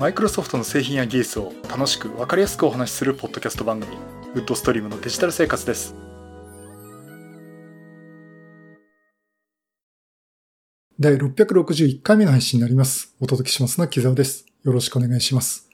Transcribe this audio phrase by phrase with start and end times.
[0.00, 3.94] マイクロソフトの製品や技術を楽しく分かりやすくお話しするポッドキャスト番組
[4.34, 5.94] ウッドストリームのデジタル生活です
[10.98, 15.68] 第661回目の配信になりますお届けしますのは木沢ですよろしくお願いします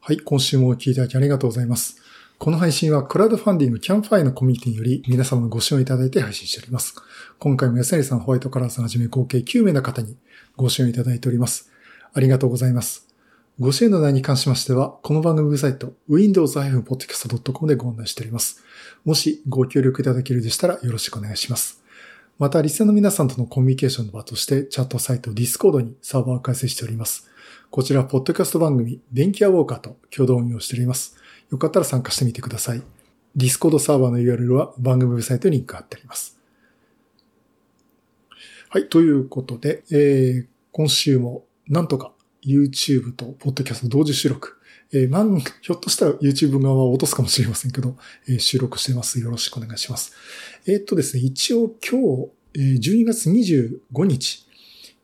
[0.00, 2.00] はい今週もお聞きいただきありがとうございます
[2.38, 6.94] この配信はクラウドファンディングキャンファイのコミュニティにより皆様のご支援いただいて配信しております。
[7.38, 10.16] 今回も安成さん、ホワイトカラーさんはじめ合計9名の方に
[10.56, 11.70] ご支援いただいております。
[12.14, 13.09] ありがとうございます。
[13.60, 18.64] ご支援の内容に関しましては、この番組サイト、windows-podcast.com でご案内しております。
[19.04, 21.84] もしご協力いただけるでしたらよろしくお願いします。
[22.38, 27.28] また、リスナーの皆さんとのコミュニケーションの場として、チャットサイト Discord にサーバーを開設しております。
[27.68, 31.18] こちら、ポッドキャスト番組、電気屋ウォーカーと共同運用しております。
[31.50, 32.82] よかったら参加してみてください。
[33.36, 36.40] Discord サーバーの URL は番組ウェブサイトにリンク貼ってあります。
[38.70, 42.12] はい、ということで、えー、今週もなんとか
[42.44, 44.56] YouTube と Podcast 同時収録。
[44.92, 47.96] えー、まん、ひょっとしたら YouTube 側は落とすかもしれませんけど、
[48.28, 49.20] えー、収録してます。
[49.20, 50.12] よろしくお願いします。
[50.66, 54.46] えー、っとですね、一応今日、えー、12月25日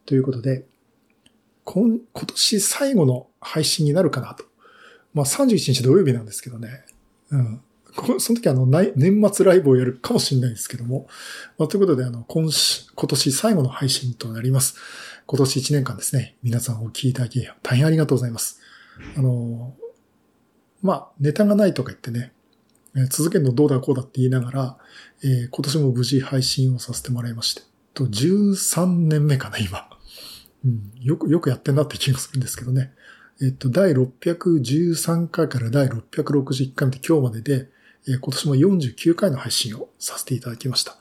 [0.04, 0.64] ということで、
[1.64, 4.44] 今、今年最後の配信になるかなと。
[5.14, 6.84] まあ31日土曜日なんですけどね。
[7.30, 7.60] うん。
[8.18, 11.08] その時あの、年末ライブをやるかもしれないですけども。
[11.58, 12.50] まあ、ということで、あの、今
[12.94, 14.76] 今年最後の配信となります。
[15.28, 18.60] 今年1年間ですね、皆さんお聞きいただき、大変ありがとうございます。
[19.16, 19.74] あの、
[20.82, 22.32] まあ、ネタがないとか言ってね、
[23.10, 24.78] 続けるのどうだこうだって言いながら、
[25.24, 29.90] えー、今年も無事配信をさせてもらいまして、と13年目かな、今。
[30.64, 32.92] うん、よく、よくやってんなって気がするんですけどね。
[33.42, 37.68] えっと、第613回から第661回まで今日までで、
[38.06, 40.96] 今年も49回の配信をさせていただきました。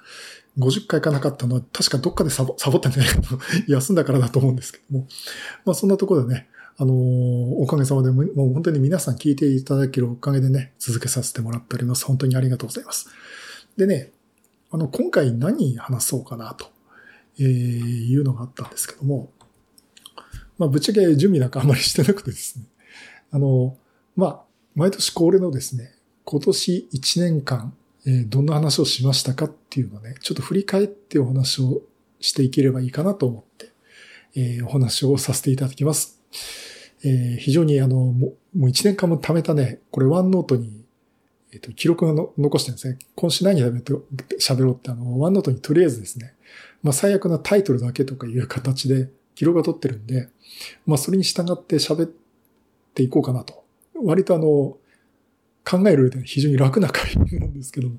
[0.58, 5.08] 50回かなかったのは、確かどっかでサボ、サボったんじゃないかと、休んだからだと思うんですけども。
[5.66, 6.48] まあそんなところでね、
[6.78, 6.96] あのー、
[7.56, 12.06] おかげさまでもう本当に皆さん聞いていただけるおかげでね、続けさせてもらっております。
[12.06, 13.10] 本当にありがとうございます。
[13.78, 14.12] でね、
[14.72, 16.68] あの、今回何話そうかなと、
[17.40, 19.32] え、いうのがあったんですけども、
[20.58, 22.66] まあぶっちゃけ準備なんかあんまりしてなくてですね、
[23.32, 23.78] あの、
[24.16, 24.42] まあ、
[24.76, 25.94] 毎年恒例のですね、
[26.24, 27.74] 今年1年間、
[28.08, 31.82] えどんな話をしましたかっていうのをね、ちょっと振り返ってお話を
[32.20, 33.72] していければいいかなと思って、
[34.36, 36.20] え、お話をさせていただきます。
[37.04, 40.84] え、非常にあの、もう1年間も貯めたね、これワンノートに、
[41.52, 43.00] えっ、と、記録が残してるんですね。
[43.16, 46.34] 今週何喋ろうってあの、ワンノートにとりあえずですね、
[46.84, 50.30] まあ最悪なタイトルだけとかいう形で記録が取ってるんで、
[50.86, 52.10] まあそれに従って喋っ
[52.94, 53.64] ていこうかなと。
[54.04, 54.78] 割とあの、
[55.66, 57.96] 考える上で非常に楽な回なんですけども、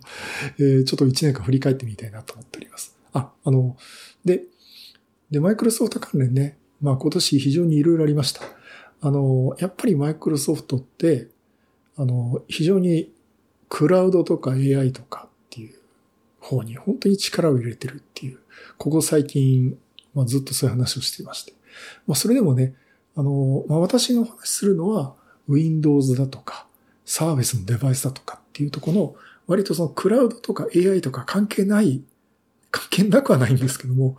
[0.59, 2.97] えー、ちょっと1年間振り返ってみたいなと思っております。
[3.13, 3.77] あ、あの、
[4.25, 4.45] で、
[5.31, 8.43] で、マイクロソフト関連ね、まあ今年非常にいろいろありました。
[9.01, 11.29] あの、やっぱりマイクロソフトって、
[11.97, 13.13] あの、非常に
[13.69, 15.79] クラウドとか AI とかっていう
[16.41, 18.39] 方に本当に力を入れてるっていう、
[18.79, 19.77] ここ最近、
[20.15, 21.53] まあ、ずっとそういう話をしていまして。
[22.07, 22.75] まあそれでもね、
[23.17, 25.15] あの、まあ私のお話するのは
[25.49, 26.67] Windows だとか、
[27.07, 29.15] サービスのデバイスだとかっていうところの、
[29.47, 32.03] 割とそのクラウドとか AI とか関係ない、
[32.71, 34.19] 関係なくはないんですけども、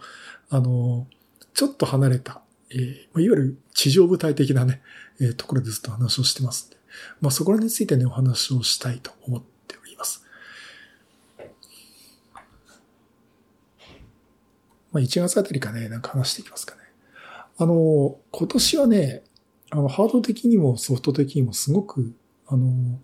[0.50, 1.06] あの、
[1.54, 4.82] ちょっと離れた、えー、いわゆる地上部隊的なね、
[5.20, 6.78] えー、ところでずっと話をしてます
[7.20, 10.26] まあそこらについてね、お話をしたいと思っております。
[14.92, 16.82] まあ1月あたりかね、なんか話していきますかね。
[17.58, 19.24] あの、今年はね、
[19.70, 22.14] あの、ハード的にもソフト的にもすごく
[22.48, 23.00] あの、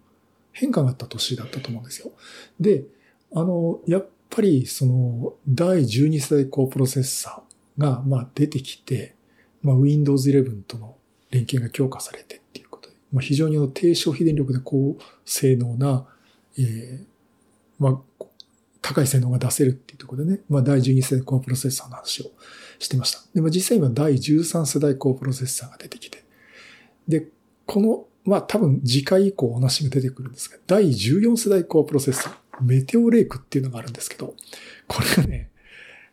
[0.51, 2.11] 変化があった年だったと思うんですよ。
[2.59, 2.85] で、
[3.33, 9.15] あの、やっぱりその第12世代高プロセッサーがまあ出てきて、
[9.61, 10.95] まあ、Windows 11との
[11.31, 16.05] 連携が強化されてっていうことで、まあ、非常に低消費電力で高性能な、
[16.57, 17.05] えー、
[17.79, 18.25] まあ、
[18.81, 22.31] 高い性能が出せるっていうところでね、まあ、第12世代高プロセッサーの話を
[22.79, 23.21] してました。
[23.33, 26.23] で、まあ、実際今第13世代高プロセッサーが出てきて、
[27.07, 27.27] で、
[27.65, 34.33] このまあ多分次回以降お話が出てくるんですが、第14世代コアプロセッサー、メテオレイクっていうのがあるんですけど、
[34.87, 35.49] これがね、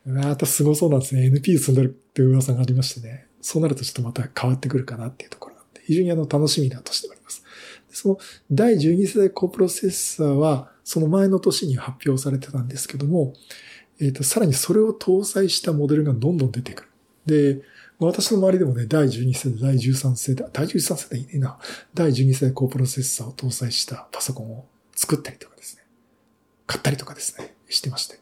[0.04, 1.28] またすごそうなんですね。
[1.28, 3.26] NP 積んでるって噂がありましてね。
[3.40, 7.44] そうなるとちょっとまた変わってくるかなっていうところなんで、非常にあの楽しみなとしております。
[7.92, 8.18] その
[8.50, 13.34] 第12世代コアプロセッサーは、その前の年に発表されてたんですけども、
[14.00, 16.84] えっ、ー、と、さらにそれを搭載したモデルがどんどん出てく
[17.26, 17.58] る。
[17.58, 17.62] で、
[18.00, 21.58] 私の周りでもね、第12世代、第13世代、第13世代いいな、
[21.92, 24.66] 第12世代高プロセッサーを搭載したパソコンを
[24.96, 25.82] 作ったりとかですね、
[26.66, 28.18] 買ったりとかですね、してまして。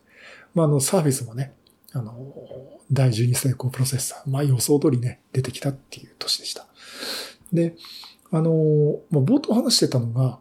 [0.55, 1.53] まあ、あの、サービスもね、
[1.93, 2.35] あの、
[2.91, 6.67] 第12世代高プロセッサー、まあ予想通りね、出てきたっていう年でした。
[7.53, 7.77] で、
[8.33, 10.41] あの、まあ、冒頭話してたのが、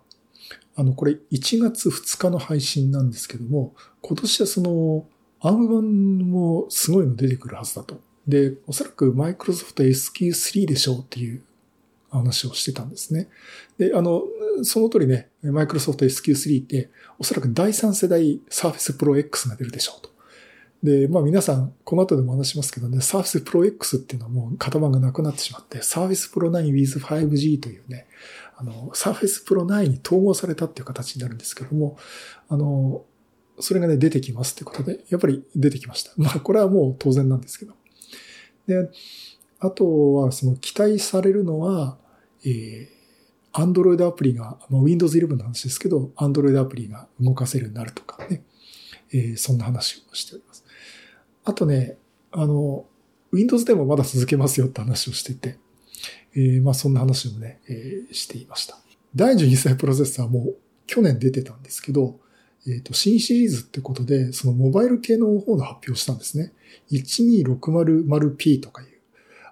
[0.75, 5.05] あの、これ1月2日の配信なんですけども、今年はその、
[5.39, 8.01] アーム版もすごいの出てくるはずだと。
[8.27, 11.41] で、おそらくマイクロソフト SQ3 でしょうっていう
[12.09, 13.29] 話をしてたんですね。
[13.77, 14.23] で、あの、
[14.63, 16.89] その通りね、マイクロソフト SQ3 って
[17.19, 20.11] おそらく第3世代 Surface Pro X が出るでしょうと。
[20.83, 28.07] で、まあ皆さん、この後でも話しますけどね、Surface Pro X っていうのはもう型番がなくなってしまって、Surface Pro 9 with 5G というね、
[28.57, 31.97] あの、Surface Pro 9に統合されたっていう形になるんですけども、
[32.49, 33.03] あの、
[33.59, 36.11] それがね、出てきますってことで、やっぱり出てきました。
[36.15, 37.73] まあ、これはもう当然なんですけど。
[38.67, 38.89] で、
[39.59, 41.97] あとは、その期待されるのは、
[42.45, 42.97] えー、
[43.53, 48.43] Android アプリが、まあ、Windows 11の話ですけど、Android アプリが動かせるようになるとかね、
[49.11, 50.63] えー、そんな話をしております。
[51.43, 51.97] あとね、
[52.31, 52.85] あの、
[53.31, 55.57] Windows でもまだ続けますよって話をしてて、
[56.35, 58.77] えー、まあそんな話もね、えー、していました。
[59.15, 60.53] 第12世代プロセッサーも
[60.85, 62.19] 去年出てたんですけど、
[62.67, 66.51] えっ、ー、と、新シリーズってことで、そのモバイル系の方の発表したんですね。
[66.91, 68.89] 12600P とかいう。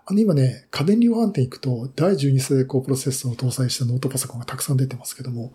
[0.08, 5.54] あの今ね、家電量販店行くと、第12世代高プロセッサーを搭載したノートパソコンがたくさん出てますけども、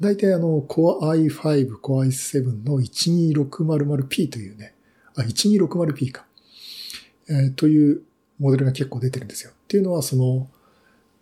[0.00, 4.74] 大体あの、Core i5、Core i7 の 12600P というね、
[5.14, 6.24] あ、1260P か。
[7.28, 8.02] えー、という
[8.40, 9.52] モデルが結構出てるんですよ。
[9.52, 10.48] っていうのは、その、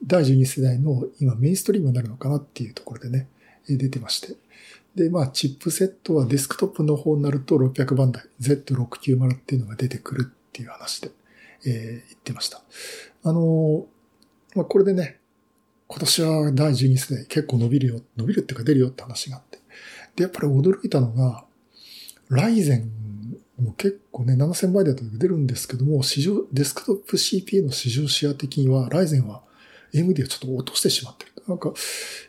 [0.03, 3.29] 第12世代の今メインストリームになるのかなっていうところでね、
[3.69, 4.37] 出てまして。
[5.01, 11.11] で、まあ、チップセットはデスクトップの方になると600番台、Z690 っていうのが出てくるっていう話で、
[11.65, 12.63] えー、言ってました。
[13.23, 13.85] あのー、
[14.57, 15.19] まあ、これでね、
[15.87, 19.59] 今年は第12世代結構伸びるよ、伸びるっていうか出るよって話があって。
[20.17, 21.45] で、やっぱり驚いたのが、
[22.29, 22.91] ライゼン
[23.59, 29.43] も結構ね、7000倍台と出るんですけども、市場、デスクトップ CPU の市場シェア的には、ライゼンは
[29.95, 31.33] AMD をちょっと落としてしまってる。
[31.49, 31.73] なんか、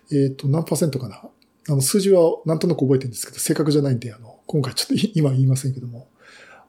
[0.09, 1.21] えっ、ー、と、何パーセントかな。
[1.69, 6.07] あの、数字はなんとなく覚えてるんですけど、正確じゃないんで、あの、今回ちょっと 今言いませんけども、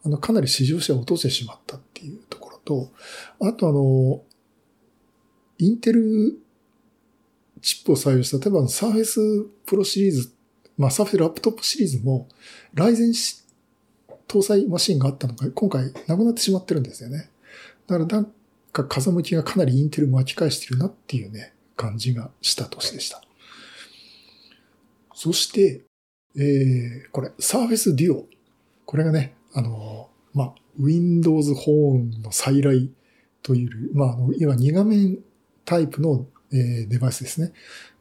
[0.04, 2.92] あの、かなり市場シェアを落としてしまったっていうところと、
[3.40, 4.22] あとあの、
[5.58, 6.38] インテル
[7.60, 9.20] チップを採用した、例えばサーフェス
[9.64, 10.32] プロシリーズ、
[10.76, 12.28] まあサーフェスラップトップシリーズも、
[12.74, 13.12] ライゼン
[14.32, 17.30] 搭載マシンがあったのが今回なくなってしまってるんですよね。
[17.86, 18.32] だからなん
[18.72, 23.22] か風向きがかなりインテル巻き返してるなっていうね、感じがした年でした。
[25.22, 25.84] そして、
[26.34, 28.24] えー、これ、Surface Duo。
[28.84, 32.90] これがね、あの、まあ、Windows Phone の再来
[33.40, 35.20] という、まあ、あの、今2画面
[35.64, 37.52] タイプの、えー、デバイスですね。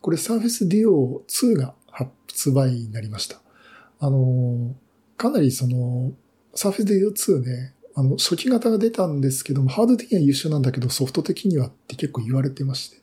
[0.02, 3.40] これ Surface Duo 2が発売になりました。
[4.00, 4.74] あの、
[5.16, 6.14] かなりその、
[6.56, 12.98] サーフェスで U2 ね、あの、初期型が出たんですけども、ハード的には優秀なんだけど、ソフト的にはって結構言われてまして。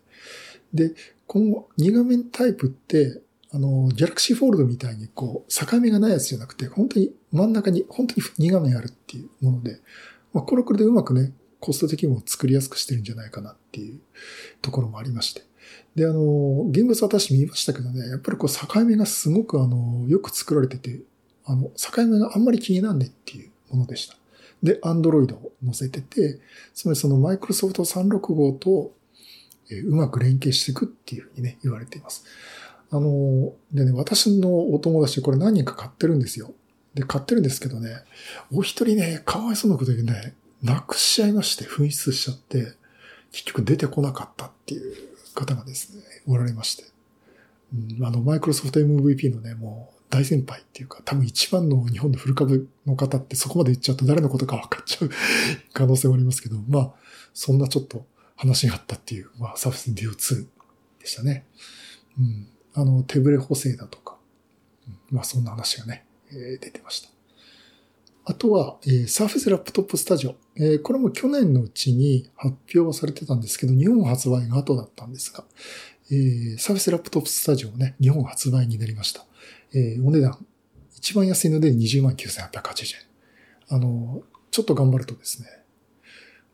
[0.75, 0.97] で、
[1.29, 9.81] 今後、2画面タイプって、あの、ギャラクシーフォールドみたいに、こう、境目がないやつじゃなくて、本当に真ん中に、本当に2画面あるっていうもので、
[10.33, 14.01] まあ、これこれでうまくね、コスト的にも作りやすくしてるんじゃないかなっていう
[14.63, 15.43] ところもありまして。
[15.95, 21.01] で、あの、現物私見ましたけどね、やっぱりこう境目がすごくあの、よく作られてて、
[21.45, 24.17] あの、境目があんまり気になんねっていうものでした。
[24.63, 26.41] で、Android を載せてて、
[26.75, 28.93] つまりその Microsoft 365と、
[29.71, 32.25] うまく連携していくっていうふうにね、言われています。
[32.91, 36.53] あの、でね、私のお友達これ何人か買ってるんですよ。
[36.95, 37.91] で、買ってるんですけどね、
[38.53, 42.73] お一人ね、かわいそうなことでね、なくしちゃいまして、紛失しちゃって、
[43.33, 44.95] 結局出てこなかったっていう
[45.35, 46.85] 方がですね、おられまして。
[47.73, 55.11] うん、あの、マイクロソフト MVP のね、もう、大先輩っていうか、多分一番の日本のフル株の方ってそこまで言っちゃうと誰のことか分かっちゃう
[55.75, 56.93] 可能性もありますけど、まあ、
[57.35, 60.47] そんなちょっと話があったっていう、まあ、サフェスデュオ2
[61.01, 61.45] でしたね。
[62.19, 62.49] うん。
[62.79, 64.17] あの、手ブレ補正だとか、
[64.87, 67.09] うん、まあ、そんな話がね、えー、出てました。
[68.25, 70.37] あとは、えー、サーフェスラップトップスタジオ。
[70.55, 75.45] えー、これも去年のうちに発表はされてたんですけど、日本発売が後だったんですが、
[76.13, 79.25] えー、サーフェスラップトップスタジオもね、日本発売になりました。
[79.75, 80.39] えー、お値段、
[80.95, 82.97] 一番安いので20万9880
[83.71, 83.77] 円。
[83.77, 85.49] あの、ちょっと頑張るとですね、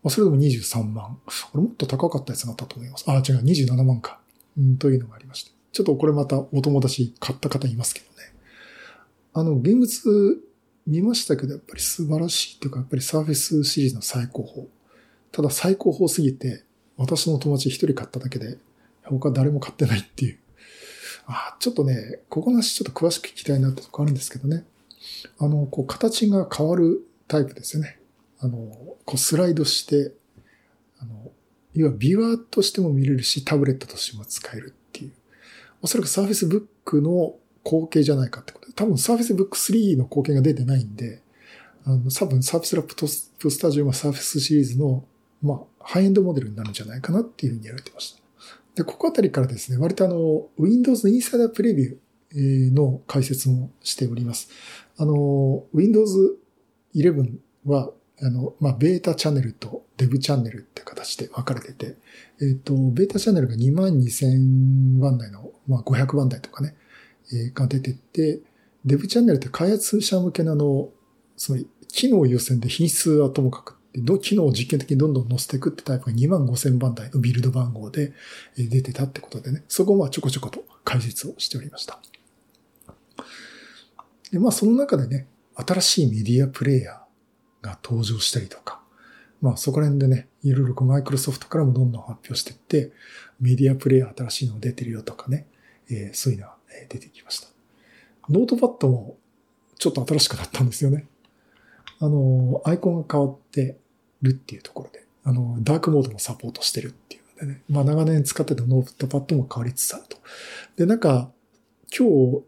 [0.02, 1.18] まあ、それでも23万。
[1.52, 3.04] これもっと高かったやつがあったと思います。
[3.08, 4.20] あ、違う、27万か。
[4.56, 5.53] うん、というのがありまして。
[5.74, 8.12] ちょっとこれまたお友達買った方いますけどね。
[9.34, 10.38] あの、現物
[10.86, 14.68] 見ましたけど、やっぱり素晴らしいっていうか、やっぱりサーフェスシリーズの最高峰。
[15.32, 16.64] ただ最高峰すぎて、
[16.96, 18.56] 私の友達一人買っただけで、
[19.02, 20.38] 他誰も買ってないっていう
[21.26, 24.64] あちょっとね、ここの話ちょっと詳しく聞きたいなってとこあるんですけどね。
[25.38, 27.98] あの、こう、形が変わるタイプですよね。
[28.40, 28.56] あの、
[29.04, 30.12] こう、スライドして、
[30.98, 31.30] あの、
[31.72, 34.74] 要はビワーとしても見れるし、タブレットとしても使える
[35.84, 41.20] おそらく Surface Book の後継じゃないかってことで、多分 Surface Book 3の後継が出てないんで、
[41.84, 43.06] あの、多分 Surface Laptop
[43.50, 45.04] Studio が Surface シリーズの、
[45.42, 48.22] まあ、ハイエンドモデルになるんじゃないかなっていうふうに言われてました。
[48.76, 54.48] で、ここあたりからですね、割とあの、Windows のインサイダープレビューの解説もしております。
[54.96, 56.38] あの、Windows
[56.94, 57.36] 11
[57.66, 57.90] は、
[58.22, 61.96] あの、まあ、ベータチャンネルとデブチャンネルって形で分かれてて、
[62.40, 66.74] えっ、ー、と、ベータチャンネルが22,000番台の、まあ、500番台とかね、
[67.32, 68.40] えー、が出てて、
[68.84, 70.90] デブチャンネルって開発者向けなの、
[71.36, 78.12] つまり、機能優先で品質はともかくど、機能を実験的にどんどん載せていくってタイプが2万5000番台のビルド番号で
[78.56, 82.00] 出てたってことでね、そこはちょこちょこと解説をしておりました。
[84.32, 88.82] で、まあその中でね、新しいメディアプレイヤーが登場したりとか、
[89.44, 92.92] まあそこら辺でね、いろいろマイクロソフトからもどんどん発表していって、
[93.40, 95.46] メディアプレイヤー新しいの出てるよとかね、
[95.90, 96.56] えー、そういうのが
[96.88, 97.48] 出てきました。
[98.30, 99.18] ノートパッドも
[99.78, 101.06] ちょっと新しくなったんですよね。
[102.00, 103.76] あの、アイコンが変わって、
[104.24, 110.16] るっていうところで、あの、ダークモードもサポートしてるっていうのでね、まあ長年使ってたノートパッドも変わりつつあると。
[110.76, 111.30] で、なんか、
[111.96, 112.42] 今日、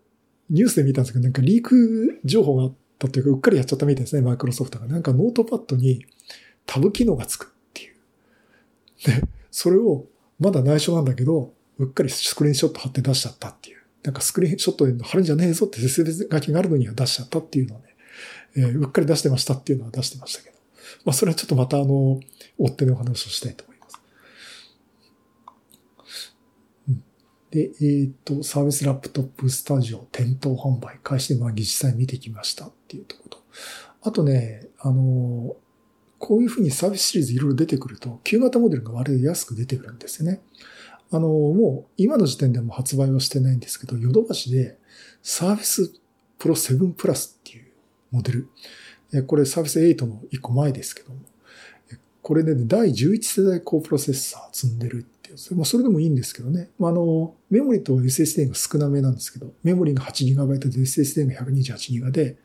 [0.50, 4.86] ニュースで見たんですけど、なんかリーク情報があったというか、うっかりやっちゃったみたいですね、マイクロソフトが。
[4.86, 6.04] なんかノートパッドに
[6.66, 7.94] タブ機能がつくっていう。
[9.04, 10.06] で、それを、
[10.38, 13.78] まだ内緒なんだけど、うっかりスクリーンショット貼って出しちゃったっていう。
[14.02, 17.96] なんかスクリーンショットで貼るんじゃねえぞって説明書きがあるのには出しちゃったっていうのをね、
[18.56, 20.56] えー、うっかり出してましたっていうのは出してましたけど。
[21.04, 22.20] まあ、それはちょっとまたあの、
[22.58, 24.00] 追ってのお話をしたいと思います。
[27.50, 33.44] で、えっ、と、サービスラップトップスタジオ店頭販売開始で、まあ、実際見てきましたっていうところと。
[34.02, 35.56] あとね、あの、
[36.18, 40.40] こういうふうにサービスシリーズいろいろ出てくると、旧型モデルが割と安く出てくるんですよね。
[41.10, 44.78] あの、もう今の時点でも発売はしてないんですけど、ヨドバシで
[45.22, 45.92] サービス
[46.38, 47.66] プロ7プラスっていう
[48.10, 48.48] モデル。
[49.26, 51.20] これサービス8の1個前ですけども、
[52.22, 56.70] これで、ね、第11世代高プロセッサー積んでるっていう、まあ、それでもいいんですけどね。
[56.76, 62.36] まあ、あの、メモリと SSD が少なめなんですけど、メモリが 8GB で SSD が 128GB で、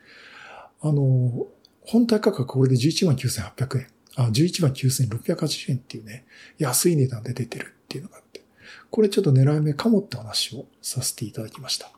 [0.81, 1.47] あの、
[1.81, 3.87] 本体価格これで119,800円。
[4.15, 6.25] あ、119,680円っていうね、
[6.57, 8.41] 安い値段で出てるっていうのがあって、
[8.89, 11.91] これちょっと狙い目かもって話をさせていただきました。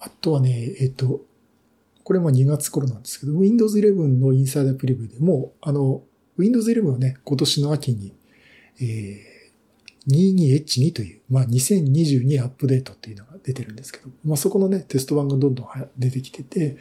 [0.00, 1.22] あとはね、えっ、と、
[2.04, 6.02] これも2月頃なんですけど、Windows 11のインサイダープレビューでも、あの、
[6.38, 8.14] Windows 11はね、今年の秋に、
[8.80, 9.39] えー、
[10.08, 15.66] 22H2 という、まあ、2022アップデートっていうのが出てるんですけど、まあ、そこのね、テスト版がどんどん
[15.98, 16.76] 出てきてて、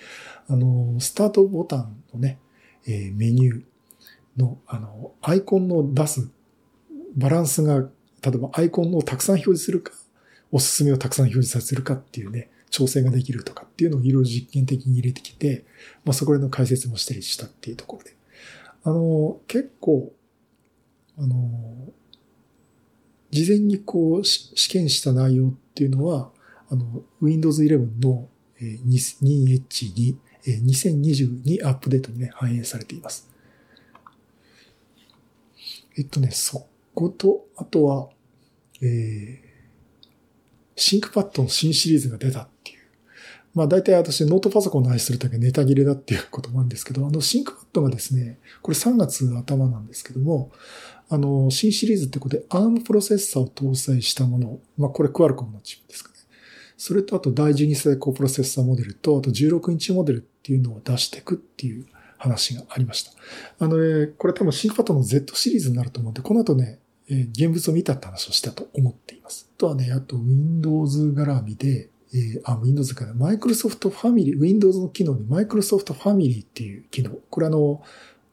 [0.48, 2.40] あの、スタートボタンのね、
[2.88, 3.64] えー、メニュー
[4.38, 6.30] の、あの、アイコンの出す
[7.16, 7.88] バランスが、例
[8.28, 9.92] えばアイコンをたくさん表示するか、
[10.52, 15.66] おすすめをたくさん表示させるかっていうね、調整ができるとかっていうのをいろいろ実験的に入れてきて、
[16.06, 18.16] まあそこでの解説もしたりしたっていうところで。
[18.84, 20.14] あの、結構、
[21.18, 21.94] あの、
[23.32, 26.32] 事前にこう試験した内容っていうのは、
[26.70, 28.28] あの、Windows 11の
[28.60, 33.30] 2H2、2022アップデートにね、反映されています。
[35.98, 38.10] えっとね、そこと、あとは、
[38.82, 39.40] えー、
[40.76, 42.80] ThinkPad の新シリーズが出たっていう
[43.54, 50.52] まあ大体私ノートパソコンの話するときはネタ切れだっていうこともあるんですけど、あの ThinkPad がですね、これ3月頭なんですけども、
[51.10, 56.16] あの、新シリーズってことで ARM プロセッサーを搭載したもの、まあこれ Qualcomm のチップですかね。
[56.78, 61.86] それとあと第12世代高プロセッサーモデルと、あと16インチモデルっていうのを出していくっていう
[62.18, 63.12] 話がありました。
[63.60, 69.50] あのね、これ多分シンクパッドの Z シリーズになると思うんで、この後ね、え現物を見たって話をしたと思っています。
[69.58, 77.12] あとはね、あと Windows 絡みで、えー、あ、Windows から、マイクロソフトファミリー、Windows の機能にマイクロソフトファミリーっていう機能。
[77.30, 77.82] これあの、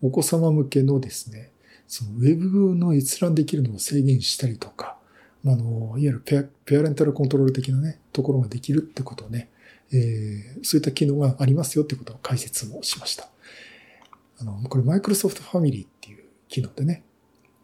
[0.03, 1.51] お子様向けのですね、
[1.89, 4.97] そのウェブの閲覧できるのを制限したりとか、
[5.45, 9.51] あの、いわゆるペアペアレンタルコントロール的なね、ところができるってことをね、
[9.93, 13.29] えー、そういった機能がありますよってことを解説もしました。
[14.39, 17.05] あの、これマイクロソフトファミリーっていう機能でね。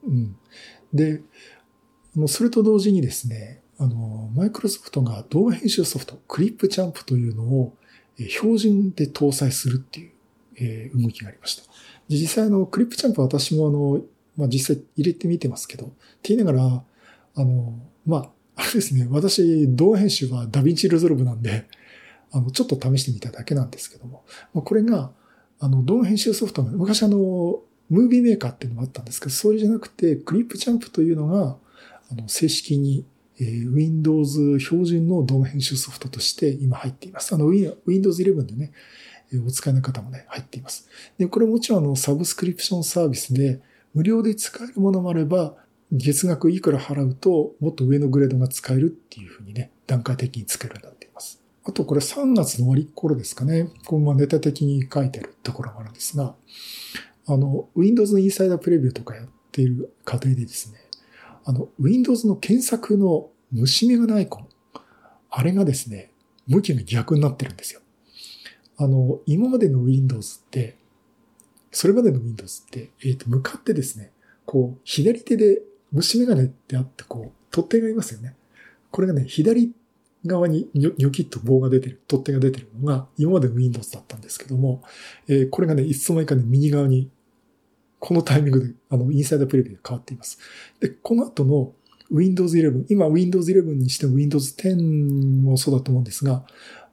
[0.07, 0.37] うん。
[0.93, 1.23] で、
[2.14, 7.75] もうそれと同時にですね、あの、マイクロソフトが動画編集ソフト、クリップチャンプというのを
[8.17, 10.12] 標準で搭載するっていう、
[10.55, 11.64] え動きがありました。
[12.09, 14.02] 実際のクリップチャンプは私もあの、
[14.37, 16.83] まあ、実際入れてみてますけど、って言いながら、
[17.35, 21.67] あの、まあ、あれですね、私動画編集は DaVinci Resolve なんで、
[22.31, 24.25] あの、ちょっと試してみただけなんですけども、
[24.55, 25.11] まあ、これが、
[25.61, 31.57] あの、動画編集ソフトが、昔あの、 Movie Maker っていうのもあったんですけど、それじゃなくて、 Clipchamp というのが、
[32.11, 33.05] あの、正式に、
[33.39, 37.35] えー、Windows 標準の動画編集ソフトとして今入っています。
[37.35, 38.73] あの、Windows 11でね、
[39.47, 40.89] お使いの方もね、入っています。
[41.19, 43.61] で、これもちろんあの、サブスクリプションサービスで、
[43.94, 45.54] 無料で使えるものもあれば、
[45.92, 51.42] 月額いくら払うと、もっと上のグレードが使えるっていうふうにね、段階的につけるようになっています。
[51.64, 53.68] あとこれ3月の終わり頃ですかね。
[53.84, 56.34] このまネタ的に書いてるところがあるんですが、
[57.26, 60.78] あの、Windows のインサイダープレビューとかやっている過程でですね、
[61.44, 64.49] あの、Windows の検索の虫眼鏡アイコン、
[65.30, 66.11] あれがですね、
[66.49, 67.80] 向きが逆になってるんですよ。
[68.78, 70.78] あの、今までの Windows って、
[71.73, 74.12] それまでの Windows って、えっ、ー、と、向かってですね、
[74.45, 78.37] こう、左手で虫眼鏡ってあって、こう、取っ手がいますよね。
[78.91, 79.73] これがね、左
[80.26, 84.83] 側にニョキッと棒が出てる、取っ手が出てるのが、今までの Windows だったんですけども、
[85.29, 87.11] えー、これがね、いつの間にかね、右側に、
[87.99, 90.38] このタイミングで、あの、インサイダープレビューで変わっています。
[90.81, 91.73] で、この後の
[92.11, 96.45] Windows 11、今 Windows 11にしても Windows 10もそうだと思うんですが、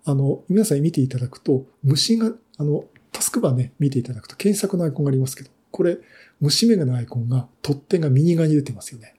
[0.06, 2.86] あの、皆さん見ていただくと、虫が、あの、
[3.20, 5.98] タスクバーね、見ていただくと検索のアイコンがありますけど、これ、
[6.40, 9.16] 虫眼鏡のアイコンが、取っ手が右側に出てますよね。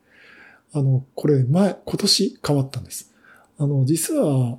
[0.73, 3.13] あの、これ前、今年変わったんです。
[3.59, 4.59] あの、実は、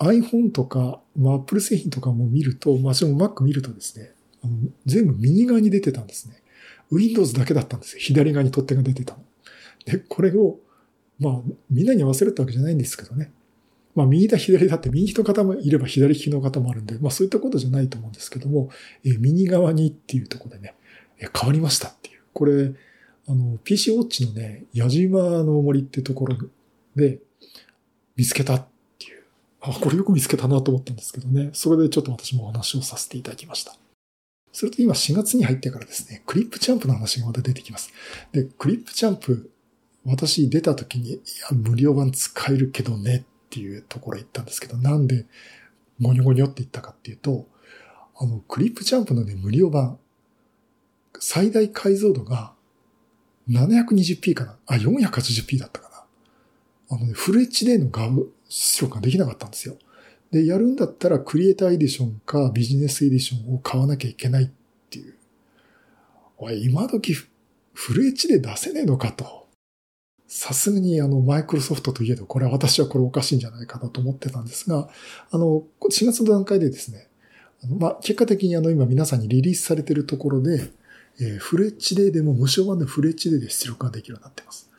[0.00, 4.12] iPhone とか、まあ、Apple 製品とかも見ると、まあ、も Mac 見るとですね、
[4.44, 6.42] あの全部右側に出てたんですね。
[6.90, 8.00] Windows だけだったんですよ。
[8.00, 9.20] 左側に取っ手が出てたの。
[9.86, 10.58] で、これを、
[11.18, 13.32] まあ、みんなに合わせるってわけじゃないんですけどね。
[13.94, 18.70] まあ、右だ左だって右の方もいれば左利きの方もあるんで、まあそういったことじゃないと思うんですけども、
[19.04, 20.74] え右側にっていうところでね、
[21.18, 22.20] え変わりましたっていう。
[22.32, 22.72] これ、
[23.26, 26.36] あの、PC ウォッチのね、矢島の森ってところ
[26.94, 27.18] で
[28.16, 28.66] 見つけたっ
[28.98, 29.24] ていう。
[29.60, 31.50] あ、これよく見つけたなと思ったんですけどね。
[31.52, 33.74] それでちょっと私もお話をさせていただきました。
[34.52, 37.92] それと今4月に入ってからですね、クリップチャンプの話がまた出てきます。
[38.32, 39.50] で、クリップチャンプ、
[40.04, 41.20] 私出た時に、いや、
[41.52, 45.26] 無料版使えるけどねっていうところへ行ったんですけど、なんで
[46.00, 47.48] ゴニョゴニョって言ったかっていうと、
[48.16, 49.98] あの、クリップチャンプのね、無料版、
[51.18, 52.52] 最大解像度が
[53.48, 58.08] 720p かなあ、480p だったかなあのね、フル HD の画
[58.48, 59.76] 出力ができなかったんですよ。
[60.30, 64.50] で、やるんだったらクリエイターエディションかビジネスエディションを買わなきゃいけないっ
[64.90, 65.14] ていう。
[66.38, 69.39] おい、今時フル HD 出せねえのかと。
[70.32, 74.88] さすがにあの、マイクロソフトといえど、これは私はこれおかしいんじゃないかなと思ってたんですが、
[75.32, 77.08] あの、4月の段階でですね、
[77.68, 80.70] まあ、結果的にあの、今皆さんにリリースされているところで、
[81.20, 84.70] えー、フレッチデーでも無償版でフレッチデーで出力ができるようになってます。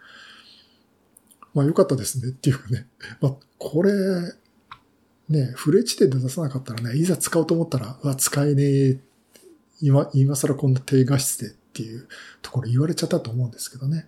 [1.54, 2.88] まあ、よかったですねっていうかね。
[3.20, 3.92] まあ、これ、
[5.28, 9.00] ね、フレッチデーで出さなかったらね、いざ使おうと思ったら、うわ、使えねえ、
[9.82, 12.08] 今、今更こんな低画質でっていう
[12.42, 14.08] ところ言われちゃったと思うんですけどね。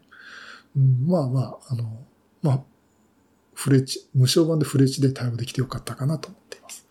[0.76, 2.06] うん、まあまあ、あの、
[2.42, 2.64] まあ、
[3.54, 6.86] フレッチ、無償版でフレッチで対応できてよかったかなと思っています。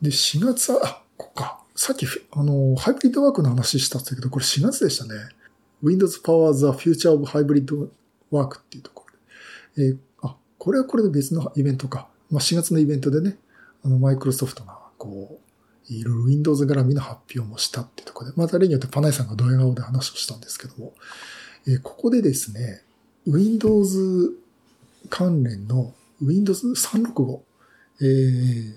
[0.00, 1.58] で、4月は、あ、ここか。
[1.74, 5.14] さっき、あの、ハイブリッドワークの話したんですけど、これ4月でしたね。
[5.82, 7.88] Windows Power the Future of Hybrid
[8.30, 9.88] Work っていうところで。
[9.88, 12.08] えー、あ、これはこれで別のイベントか。
[12.30, 13.38] まあ、4月のイベントでね、
[13.84, 20.92] あの、マイクロソフトが、こう、いろいろ Windows 絡みの発表もしたっていうところで、また例によってパナイさんがドヤ顔で話をしたんですけども、
[21.66, 22.82] えー、ここでですね、
[23.26, 24.36] Windows
[25.08, 27.40] 関連の Windows 365、
[28.00, 28.72] えー、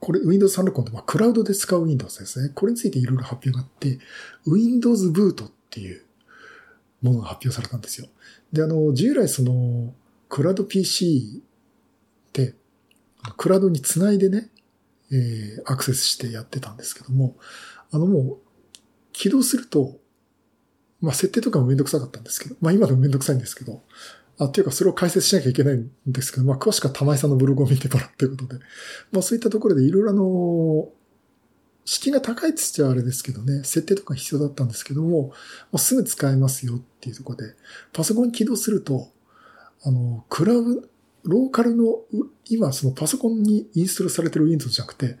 [0.00, 2.50] これ Windows 365って、まあ、クラウドで使う Windows ですね。
[2.54, 3.98] これについていろいろ発表があって、
[4.46, 6.04] Windows Boot っていう
[7.02, 8.08] ものが発表されたんですよ。
[8.52, 9.94] で、あの、従来その、
[10.28, 11.42] クラウド PC
[12.28, 12.54] って、
[13.36, 14.50] クラウドにつないでね、
[15.12, 17.36] えー、アクセスしてやってたんですけども、
[17.90, 18.38] あのもう、
[19.12, 19.98] 起動すると、
[21.02, 23.82] まあ設定とかもめんどくさかったんですけど、まあ今でもめんどくさいんですけど、
[24.38, 28.60] あ、っていうかそれを解説しなきゃいけないんですけど、まあ詳しくは玉井さんのブログを見てもらうということで、
[29.10, 30.88] まあそういったところでいろいろあの、
[31.84, 35.32] 敷居が高いっつっちゃあれですけどね、設定とか必要だったんですけども、も
[35.72, 37.54] うすぐ使えますよっていうところで、
[37.92, 39.08] パソコン起動すると、
[39.84, 40.88] あの、クラウ
[41.24, 42.00] ローカルの、
[42.48, 45.18] 今そのパソコンにインストールされてる Windows じゃなくて、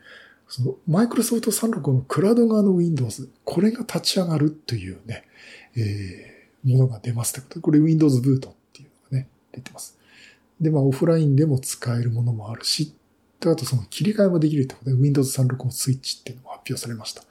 [0.48, 5.24] そのマイクロソフト365のクラウド側の Windows、これが立ち上がるというね、
[5.76, 9.98] えー、ものが出ますってことで、これ Windows Boot っていうのがね、出てます。
[10.60, 12.94] で、まあオフラインでも使えるものもあるし、
[13.40, 17.22] あとその切り替えもできるってことで Windows 365スイッチっていうのも発表されました。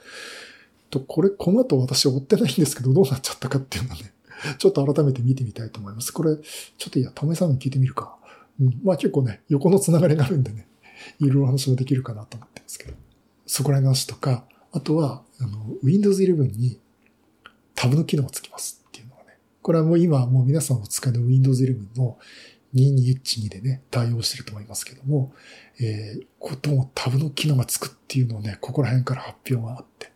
[0.91, 4.13] と、これ、この後私追ってないんですけど、どうなっちゃったかっていうのはね、
[4.59, 6.11] ちょっと改めて見てみたいと思います。
[6.11, 8.17] これ、ちょっといや、ためさんに聞いてみるか。
[8.59, 10.67] うん、まあ結構ね、横のつながりがあるんでね、
[11.19, 12.93] いろいろ話もできるかなと思ってますけど。
[13.47, 16.79] そこら辺の話とか、あとは、あの、Windows 11に
[17.81, 19.39] タブの機能がつきますっていうのがね。
[19.63, 22.19] これはもう今もう皆さんお使いの Windows 11の
[22.75, 25.33] 22H2 でね、対応してると思いますけども、
[25.79, 30.11] えー、こともタブの機能がつくっていうのをね、ここら辺から発表があって、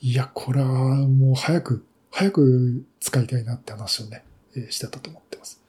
[0.00, 4.22] いや、これはもう早く、早く使いたいなって話をね、
[4.54, 5.60] えー、してたと思ってます。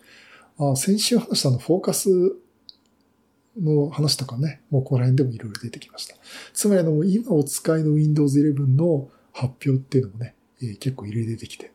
[0.60, 2.36] あ先週話したのフォーカス
[3.60, 6.16] の話とかね、もうここら辺でもいろいろ出てきました。
[6.54, 11.71] つまりあの、今お使いの Windows 11の発表っていうのもね、えー、結構いろいろ出てきて。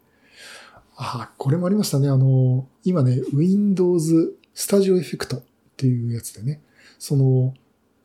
[0.97, 2.09] ああ、これもありましたね。
[2.09, 5.43] あの、今ね、Windows Studio Effect っ
[5.77, 6.63] ていうやつでね、
[6.99, 7.55] その、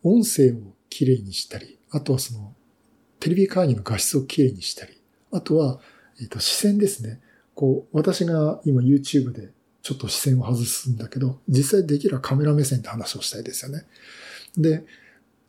[0.02, 2.54] 音声をきれいにしたり、あとはその、
[3.20, 5.80] テレビ会議の画質をきれいにしたり、あとは、
[6.20, 7.20] えっ、ー、と、視線ですね。
[7.54, 9.50] こう、私が今 YouTube で
[9.82, 13.84] ちょっと視線を外すんだけど、実際できればカメラ目線で話をしたいですよね。
[14.56, 14.84] で、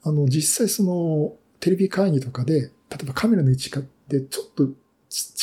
[0.03, 2.69] あの、実際その、テレビ会議とかで、例
[3.01, 3.71] えばカメラの位置
[4.07, 4.69] でちょっと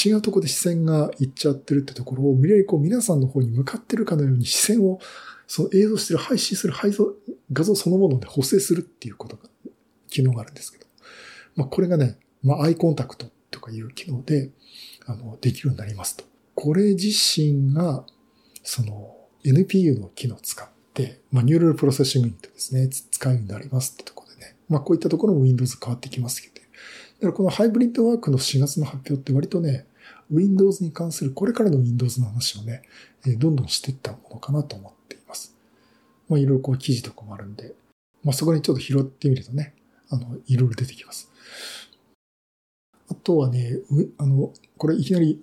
[0.05, 4.99] 違うとこで視線がいっちゃってるってところを、無理やりこう皆さんの方に向かってるかのように視線を、
[5.47, 7.13] その映像してる、配信する配像、
[7.53, 9.49] 画像そのもので補正するっていうことが、
[10.09, 10.87] 機能があるんですけど。
[11.55, 14.51] まあこれがね、まあアイコンタクトとかいう機能で、
[15.07, 16.25] あの、できるようになりますと。
[16.55, 18.05] これ自身が、
[18.63, 24.57] その NPU の機能を使って、まあ、ニューラルプロセッシングユニットですね、使うようになりますってところでね。
[24.69, 26.50] まあ、こういったところも Windows 変わってきますけど、
[27.21, 29.87] だからこのハイブリッドワークの4月の発表って割とね、
[30.31, 32.83] Windows に関するこれからの Windows の話をね、
[33.39, 35.55] どんどんしていったものかなと思っています。
[36.29, 37.75] まあ、いろいろこう記事とかもあるんで、
[38.25, 39.75] まあ、そこにちょっと拾ってみるとね、
[40.09, 41.31] あの、いろいろ出てきます。
[43.11, 43.79] あとはね、
[44.17, 45.43] あの、これいきなり、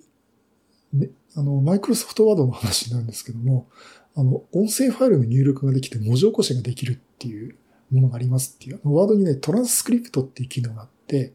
[0.94, 3.68] ね、あの、マイクロソフトワードの話なんですけども、
[4.16, 7.56] あの、音声ファイルの入力ができて文字起こしができるっていう
[7.92, 11.34] ものがありますっていう、ワードにね、トランスクリプトっていう機能があって、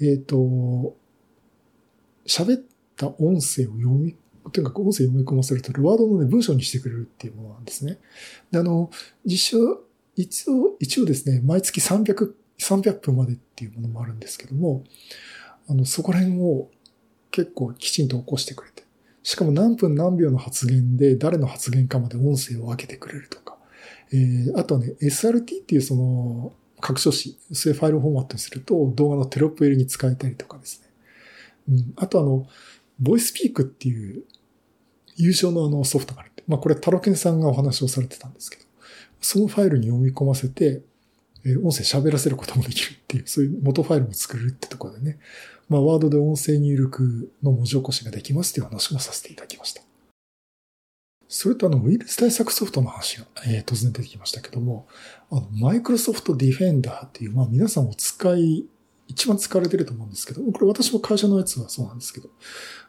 [0.00, 0.96] えっ、ー、と、
[2.26, 2.62] 喋っ
[2.96, 4.16] た音声を読み、
[4.52, 7.98] とにかく音声読み込ませると、ワードのね、文章にしてくれるっていうものなんですね。
[8.50, 8.90] で、あの、
[9.24, 9.80] 実証、
[10.16, 14.84] 一応、一応ですね、毎月300、300分までっていうものもあるんですけども、
[15.68, 16.70] あの、そこら辺を
[17.30, 18.84] 結構きちんと起こしてくれて、
[19.22, 23.56] しかも何分何秒の発言で誰の発言かまで音声を分けてくれるとか。
[24.12, 26.52] えー、あとはね、SRT っていうその、
[26.84, 30.88] 拡張子、そういうファイルフォーマットにすると動画のテロップ入れに使えたりとかですね。
[31.70, 32.46] うん、あとあの、
[33.00, 34.24] ボイスピークっていう
[35.16, 36.32] 優勝のあのソフトがある。
[36.46, 38.64] まあこれタロケンさんがお話をされてたんですけど、
[39.18, 40.82] そのファイルに読み込ませて、
[41.62, 45.18] 音声喋らせることもできるっていう、そういう元ファイルも作れるってところでね、
[45.70, 49.80] まあ、ワードで音声入力の文字起こしができますという話もさせていただきました。
[51.36, 54.86] それとあの、ウイルス対策ソフトの話が、えー、突然出てきましたけども、
[55.32, 58.66] あの、マイクロソフトディフェンダーっていう、まあ皆さんお使い、
[59.08, 62.28] 一番使われてると思うんですけど、これ私も会社のやつはそうなんですけど、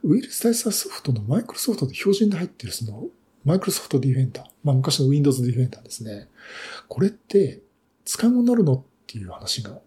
[0.04, 3.08] ウイルス対策ソフトのマイクロソフトで標準で入ってるその、
[3.46, 6.28] マイクロソフトディフェンダー、まあ昔の Windows ディフェンダーですね。
[6.88, 7.64] これって、
[8.06, 9.80] 使い物になるのっていう話が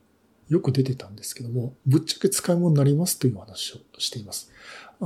[0.48, 4.50] よく出てたんですけども、ぶっちゃけ使い物になりますという話をしています。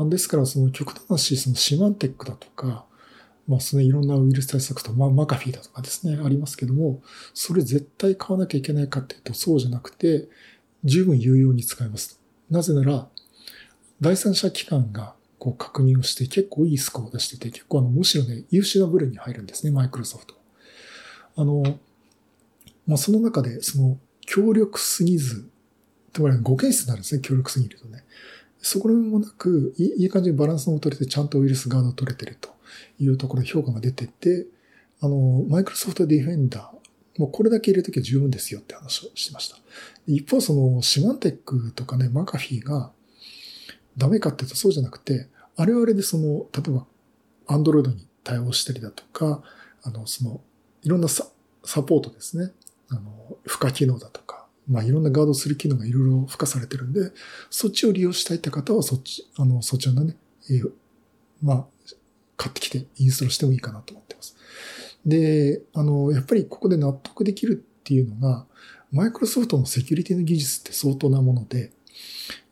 [0.08, 2.86] ですから、その極端な話、そのシマンテックだとか、
[3.52, 7.02] まあ、そのいろんなウイルス対策と、ま、マカフィーだとかですね、ありますけども、
[7.34, 10.26] それ絶対買わなきゃいけないかっていうと、そうじゃなくて、
[10.84, 12.18] 十分有用に使えます。
[12.48, 13.08] なぜなら、
[14.00, 20.34] 第三者機関がこう確認をして結構いいスコアを出してて、結構あの、むしろね、優秀な部類に入るんですね、マイクロソフト。
[21.36, 21.62] あの、
[22.86, 25.46] まあ、その中で、その、強力すぎず、
[26.14, 28.02] つまり5件数になるんですね、強力すぎるとね。
[28.62, 32.51] そこら辺もなく、いい感じにバランスも取れて、ちゃんとウイルスガード取れてると
[32.98, 34.46] いうところ評価が出てて、
[35.00, 39.56] あの、マイクロソフトディフェンダー、もうこれだけ入れときゃ十分ですよって話をしてました。
[40.06, 42.92] 一方、その、シマンテックとかね、マカフィーが
[43.96, 46.86] ダメかっていうとそうじゃなくて、あれはあれでその、例えば、
[47.46, 49.42] アンドロイドに対応したりだとか、
[49.82, 50.40] あの、その、
[50.82, 51.24] いろんなサ
[51.82, 52.52] ポートですね。
[52.88, 57.10] あの、付加機能だとか、まあいろんなガードする機能がいろいろ付加されてるんで、
[57.50, 60.16] そっちを利用したいって方はそっち、あの、そちらのね、
[60.50, 60.70] えー、
[61.42, 61.66] まあ、
[62.42, 64.36] 買ってきてインストールしてもいいかなと思ってます。
[65.06, 68.46] で、あの、やっぱりここで納得できるっていうのが、
[68.90, 71.72] マイクロソフトのセキュリティの技術って相当なもので、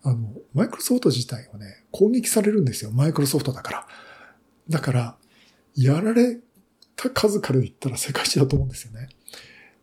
[0.02, 2.92] あの、マイクロソフト自体はね、攻撃されるんですよ。
[2.92, 3.86] マイクロソフトだから。
[4.68, 5.16] だから、
[5.74, 6.38] やられ
[6.96, 9.08] た数から言ったら世界一だと思うんですよね。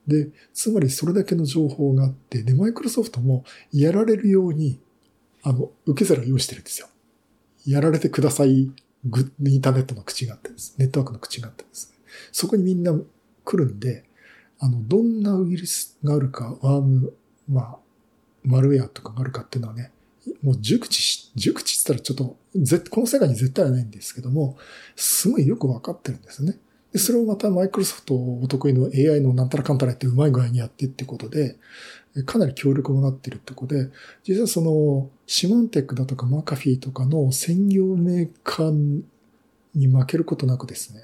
[0.08, 4.80] で、つまりそれだけの情報があって、で、マイクロソフトもやられるように、
[5.44, 6.88] あの、受け皿を用意してるんですよ。
[7.66, 8.72] やられてください、
[9.10, 11.98] グインターネットの口があってです、ネットワークの口があってですね。
[12.32, 12.94] そこにみんな
[13.44, 14.06] 来るんで、
[14.60, 17.14] あの、どんなウイルスがあるか、ワーム、
[17.48, 17.78] まあ、
[18.44, 19.92] マルウェアとかがあるかっていうのはね、
[20.42, 24.58] もう熟知し、熟知って言ったらちょっと、この世界に絶対はないんですけども、
[24.96, 26.58] すごいよくわかってるんですね。
[26.92, 31.58] で、それをまたマイクロソフトお得意の AI のなんたらかんたらってうまい具合にやってってことで、
[32.24, 33.90] かなり強力もなっているってことで、
[34.24, 39.02] 実はその、シマンテックだとかマカフィーとかの専業メーカー
[39.76, 41.02] に負けることなくですね、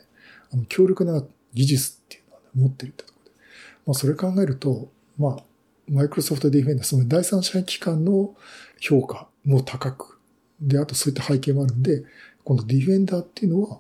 [0.52, 1.24] あの強力な
[1.54, 3.38] 技術っていうのは、ね、持ってるってところで。
[3.86, 5.44] まあそれ考えると、まあ、
[5.90, 8.34] マイクロソフトディフェンダー、その第三者機関の
[8.80, 10.20] 評価も高く、
[10.62, 12.04] で、あとそういった背景もあるんで、
[12.44, 13.80] 今度ディフェンダーっていうのは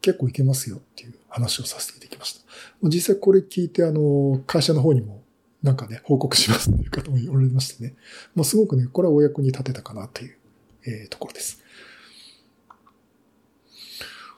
[0.00, 2.40] 結構いけますよっていう話をさせていただきました。
[2.84, 5.19] 実際これ聞いて、あの、会社の方にも
[5.62, 7.94] なんかね、報告しますっていう方もおられましてね。
[8.34, 10.36] まあ、すごくね、これはお役に立てたかなという、
[10.86, 11.62] えー、ところです。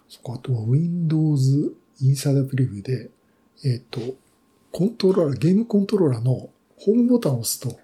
[0.08, 3.10] そこ、あとは Windows Insider Preview で、
[3.64, 4.00] えっ、ー、と、
[4.72, 7.78] コントローラー、ゲームコントローラーのホームボタンを押すと、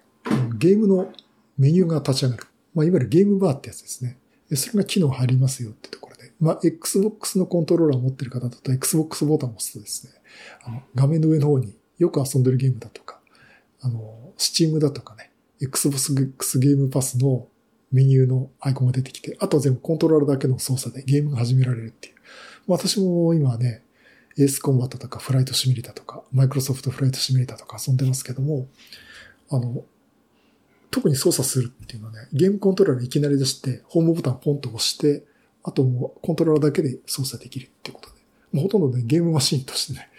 [0.57, 1.11] ゲームの
[1.57, 2.43] メニューが立ち上がる。
[2.73, 4.17] まあ、いわゆるゲームバーってやつですね。
[4.55, 6.31] それが機能入りますよってところで。
[6.39, 10.13] まあ、Xbox のコントローラーを持ってる方だと Xbox ボタンを押すとですね、
[10.63, 13.18] あの画面の上の方によく遊んでるゲームだとか、
[13.81, 17.47] あの、Steam だとかね、Xbox ゲームパスの
[17.91, 22.15] メニューのアイコンが出てきて、あとは全部コントローラーだけの操作でゲームが始められるっていう。
[22.67, 23.83] 私も今ね、
[24.37, 28.67] エースコンバットとかフライトシミュレーターとか、マイクロソフトフライトシミュレーターとか遊んでますけども、
[29.49, 29.83] あの、
[30.91, 35.23] 特に操作するっていうのはね、ゲームコントローラーいきなり出して、ホームボタンポンと押して、
[35.63, 38.18] あともうコントローラーだけで操作できるっていうことで、
[38.55, 40.09] ほとんどね、ゲームマシンとしてね、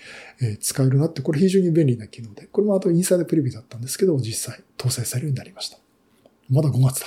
[0.41, 5.79] えー、使えるなって、これ非常に便利な機能で、これもあとインサイドプレビューだったんですけど、実際搭載されるようになりました。
[6.49, 7.07] まだ5月だ。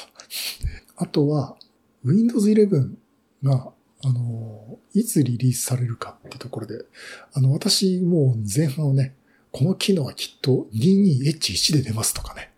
[0.98, 1.58] あとは、
[2.04, 2.96] Windows 11
[3.44, 3.72] が、
[4.06, 6.86] あの、いつリリースされるかってところで、
[7.34, 9.16] あの、私もう前半をね、
[9.52, 12.52] この機能はきっと 22H1 で出ますとかね、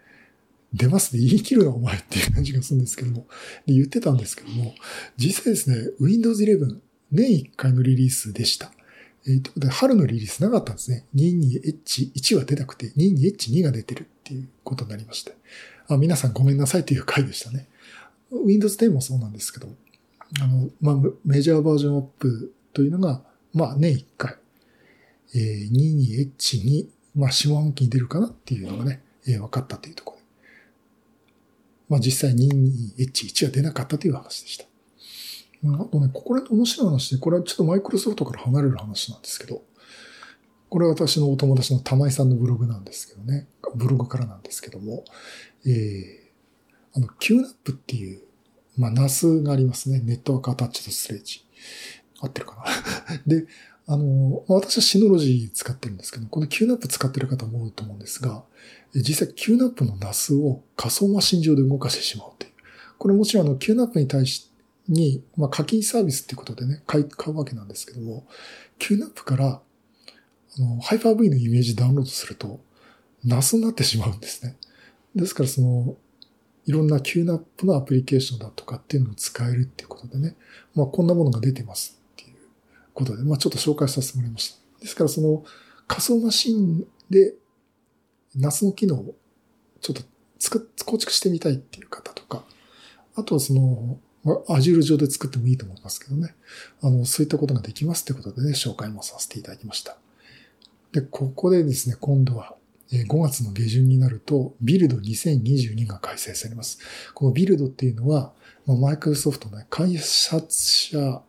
[0.74, 3.28] 出ますで言い切るなお前っていう感じがするんですけども、
[3.66, 4.74] で言ってたんですけども、
[5.18, 6.80] 実際ですね、Windows 11
[7.12, 8.72] 年1回のリリースでした。
[9.28, 11.06] えー、ということで、春のリリースなかったんですね。
[11.16, 15.36] 22H1 は出なくて、22H2 が出てるっていうことになりまして。
[15.88, 17.68] あ皆さんごめんなさいという回でしたね。
[18.32, 19.68] Windows 10もそうなんですけど、
[20.42, 23.22] あの、まあ、メジャーバージョンアップというのが、
[23.54, 24.36] まあ、年1回、
[25.36, 30.24] えー、22H2、まあ、下半期に出るかなっていうのがね、えー、分かったというところで。
[31.88, 34.66] まあ、実際 22H1 は出なかったという話でした。
[35.74, 39.64] あとね、ここで面白い話で、これはちょっとマイクロソフトから離れる話なんですけど、
[40.70, 45.04] これは私のお友達の玉井さんのブログなんですけどね、ブログからなんですけども、
[45.66, 48.22] えー、あの、QNAP っていう、
[48.78, 50.02] まあ、NAS がありますね。
[50.04, 51.46] ネットワークアタッチとストレージ。
[52.20, 52.66] 合ってるかな？
[53.26, 53.46] で、
[53.88, 58.44] あの、私はシノロジー使ってるんですけど、この QNAP 使ってる方も多いと思うんですが、
[58.94, 62.54] 実際 QNAP の NAS を仮想マシン上で動かしてしまうという。
[62.98, 64.55] これもちろんあの QNAP に対して
[64.88, 68.28] に、まあ、課金サービスっていうことでね、買買うわけなんですけども、
[68.80, 72.60] QNAP から、あの、ハイパー V のイメージダウンロードすると、
[73.26, 74.58] NAS になってしまうんですね。
[75.16, 75.96] ですからその、
[76.66, 80.36] いろんな QNAP のアプリケーションだとかっていうのを使えるっていうことでね、
[80.74, 82.38] まあこんなものが出てますっていう
[82.94, 84.82] ことで、まあちょっと紹介させてもらいました。
[84.82, 85.44] ですからその
[85.88, 87.36] 仮想マシンで
[88.36, 89.16] NAS の機能を
[89.82, 90.02] ちょっと
[90.40, 92.44] 作構築してみたいっていう方とか、
[93.16, 94.00] あとはその
[94.50, 96.36] アジュール上で作ってもいいと思いますけどね。
[96.82, 99.98] あの、そういったことができますってことでね、紹介もさせていただきました。
[100.92, 102.56] で、ここでですね、今度は
[102.92, 106.80] 5月の下旬になると、ビルド2022が開催されます。
[107.14, 108.34] このビルドっていうのは、
[108.66, 111.22] マイクロソフトの、ね、開発者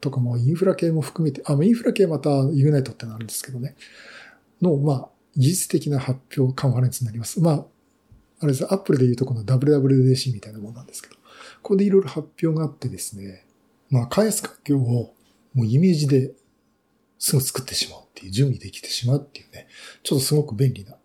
[0.00, 3.76] とかもインフラ系も含めて、あ、インフラ系またユーナイトってなるんですけどね、
[4.62, 7.40] の、まあ、技術的な発表カンファレンスになります。
[7.40, 7.64] まあ、
[8.40, 11.16] あれです、アップルで言うとこの WWDC みたいなものなんですけど、
[11.68, 13.44] ここでいろいろ発表があってですね、
[13.90, 15.12] まあ、開発環境を
[15.52, 16.32] もうイメージで
[17.18, 19.68] すぐ作ってしまうっていう、準備できてしまうっていうね、
[20.02, 20.96] ちょっとすごく便利な。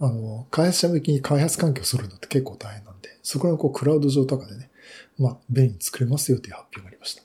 [0.00, 4.68] あの、開発者向きに開発環境するのって結構大変なんで、そこのこうクラウド上とかでね、
[5.18, 7.22] まあ、便利に作れますよという発表がありました。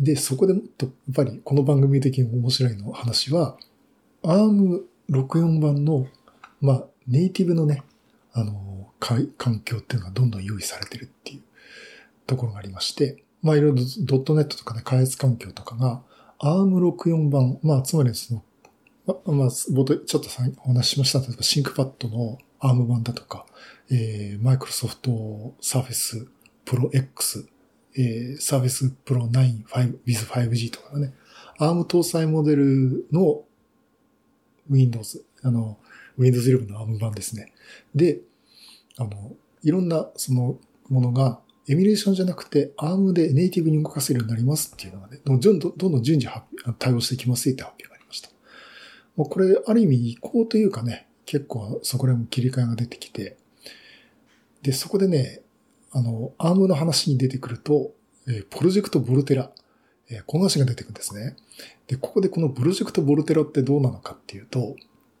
[0.00, 3.56] で、そこでもっと、やっぱりこの番組的に面白いの話は、
[4.24, 6.08] ARM64 版の、
[6.60, 7.84] まあ、ネイティブのね、
[8.32, 8.67] あの、
[8.98, 11.42] 環境っていうのがどんどん用意されてるっていう
[12.26, 16.02] ところがありまして、まあいろいろドットネットとかね、開発環境とかが
[16.40, 18.42] ARM64 版、まあつまりその、
[19.06, 20.28] ま、まあ、冒頭ちょっと
[20.64, 21.20] お話ししました。
[21.20, 23.46] 例えばシンクパッドの ARM 版だとか、
[23.90, 26.28] えー、マイクロソフトサーフェス
[26.64, 27.46] プロ X、
[27.96, 31.14] えー、サーフェスプロ9 5 with 5G とかね、
[31.58, 33.42] ARM 搭載モデルの
[34.68, 35.78] Windows、あの、
[36.18, 37.52] Windows 11の ARM 版ですね。
[37.94, 38.20] で、
[38.98, 39.32] あの、
[39.62, 40.58] いろんな、その、
[40.88, 46.28] ものがエミュレーションじゃなくて ARM でネイティブに動かせるようになりますっていうのがね、どんどんどんどん順次
[46.78, 48.30] 対応していきますって発表がありました。
[49.16, 53.36] もうこれ、ある意味移行というかね、結構そこら辺も切り替えが出てきて、
[54.62, 55.42] で、そこでね、
[55.92, 57.92] あの、ARM の話に出てくると、
[58.26, 59.50] え、プロジェクトボルテラ、
[60.10, 61.36] え、この話が出てくるんですね。
[61.86, 64.74] で、ここでこのプロジェクトボルテラってどうなのかっていうと、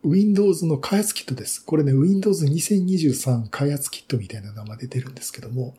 [0.04, 1.64] Windows の開発キットです。
[1.64, 5.74] これね、Windows 2023開発キットみたいな名前で出るんですけども、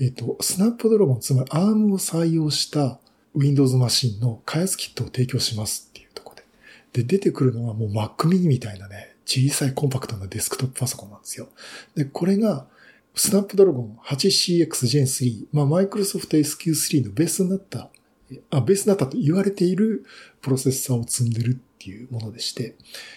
[0.00, 3.00] えっ、ー、と、Snapdragon、つまり ARM を採用した
[3.34, 6.36] Windows マシンの開発キットを提供しますっていうところ
[6.92, 7.02] で。
[7.02, 11.48] で、出てくるのはもう Mac mini みたいなね、小さいコンパクトなデスクトップパソコンなんですよ。
[11.96, 12.66] で、これが
[13.16, 17.90] Snapdragon 8CX Gen 3、まあ、Microsoft SQ3 のベースになった、
[18.50, 20.04] あ、ベースになったと言われている
[20.40, 22.74] プロセッサーを積んでるっていうものでして、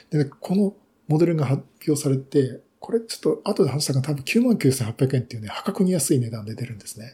[0.10, 0.76] で、この
[1.08, 7.14] モデルが発表されて、これちょっと後で話したが多分99,800円っていうね、破格に安い値段で出るんですね。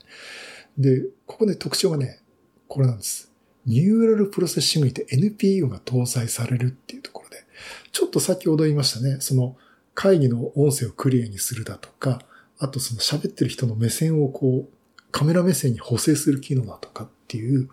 [0.77, 2.19] で、ここで特徴がね、
[2.67, 3.31] これなんです。
[3.65, 7.43] ニューラルプロセッシングにて NPU が搭載されるっていうところで、
[7.91, 9.55] ちょっと先ほど言いましたね、その
[9.93, 12.21] 会議の音声をクリアにするだとか、
[12.59, 17.69] あとその喋ってる人の目線をこう、カメラ目線に補正する機能だとかっていう、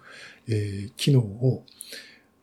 [0.49, 1.65] えー、機能を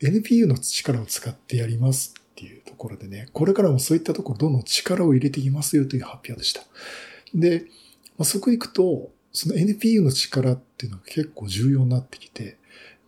[0.02, 6.62] NPU の力を使ってやりますっていうところでね、これからもそういったところどんどん力を入れていきますよという発表でした。
[7.34, 7.66] で、
[8.18, 12.58] まあ、そこ行くと、その NPU の力っていうのが結構重要になってきて、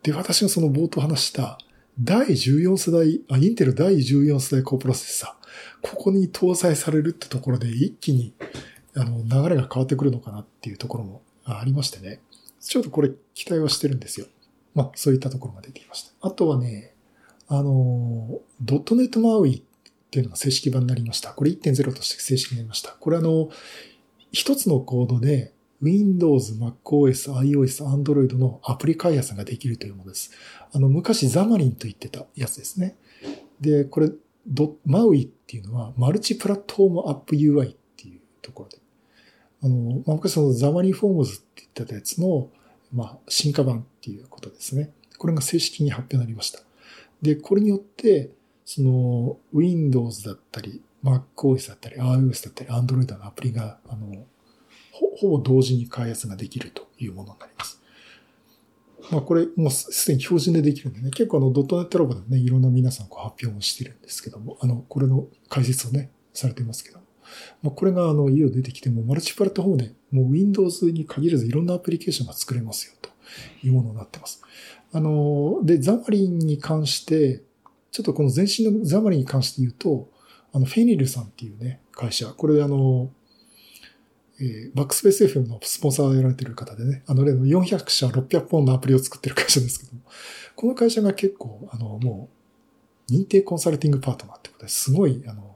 [0.04, 1.58] で、私がその冒頭話した
[2.00, 8.34] 第14世代、あ、インテル第14世代高プロセッサー、ここに搭載されるってところで一気に
[8.96, 12.20] あの流れが変わってくるのかなっていうところもありましてね。
[12.60, 14.28] ちょっとこれ期待はしてるんですよ。
[14.74, 16.12] まあ、そういったところが出てきました。
[16.22, 16.94] あとはね、
[17.48, 19.62] あの、ドットネットマウイっ
[20.10, 21.34] ていうのが正式版になりました。
[21.34, 22.92] これ1.0として正式になりました。
[22.92, 23.50] これあの、
[24.32, 30.32] 一つのコードで Windows、MacOS、iOS、Android のアプリ開発ができるというものです。
[30.72, 32.96] あの、昔 Xamarin と言ってたやつですね。
[33.60, 34.12] で、これ、
[34.86, 38.78] MAUI っていうのはマルチプラットフォームアップ UI っていうところで。
[39.64, 42.50] あの、まあ、昔その Xamarin.Forms って言ってたやつの、
[42.94, 44.92] まあ、進化版っていうことですね。
[45.18, 46.60] これが正式に発表になりました。
[47.22, 48.32] で、これによって、
[48.66, 54.26] その、Windows だったり、MacOS だったり、iOS だったり、Android のアプリが、あの、
[54.92, 57.82] ほほぼ同時に開発ができるというものになります。
[59.12, 67.01] まあこれもうすでに標準でできるんでね、結構あのドットネットラボでね、いろんな皆さんこう発表もしてるんですけども、あの、これの解説をね、されてますけど。
[67.62, 73.10] まあこれがあの家を出てきても、マルチプラットフォームでもう Windows に限らずいろんなアプリケーションが作れますよと
[73.66, 74.42] いうものになってます。
[74.94, 77.42] あの、で、ザマリンに関して、
[77.92, 80.10] ちょっとこの前身のザマリンに関して言うと、
[80.54, 83.10] あの、フェニルさんっていうね、会社、これあの、
[84.40, 90.02] えー、バックスペース FM のスポンサーをやられてる方でね、あの例の400社600本のアプリを作ってる会社ですけども、
[90.56, 92.30] この会社が結構、あの、も
[93.10, 95.51] う、認定コンサルティングパートナーってことですごい、あの、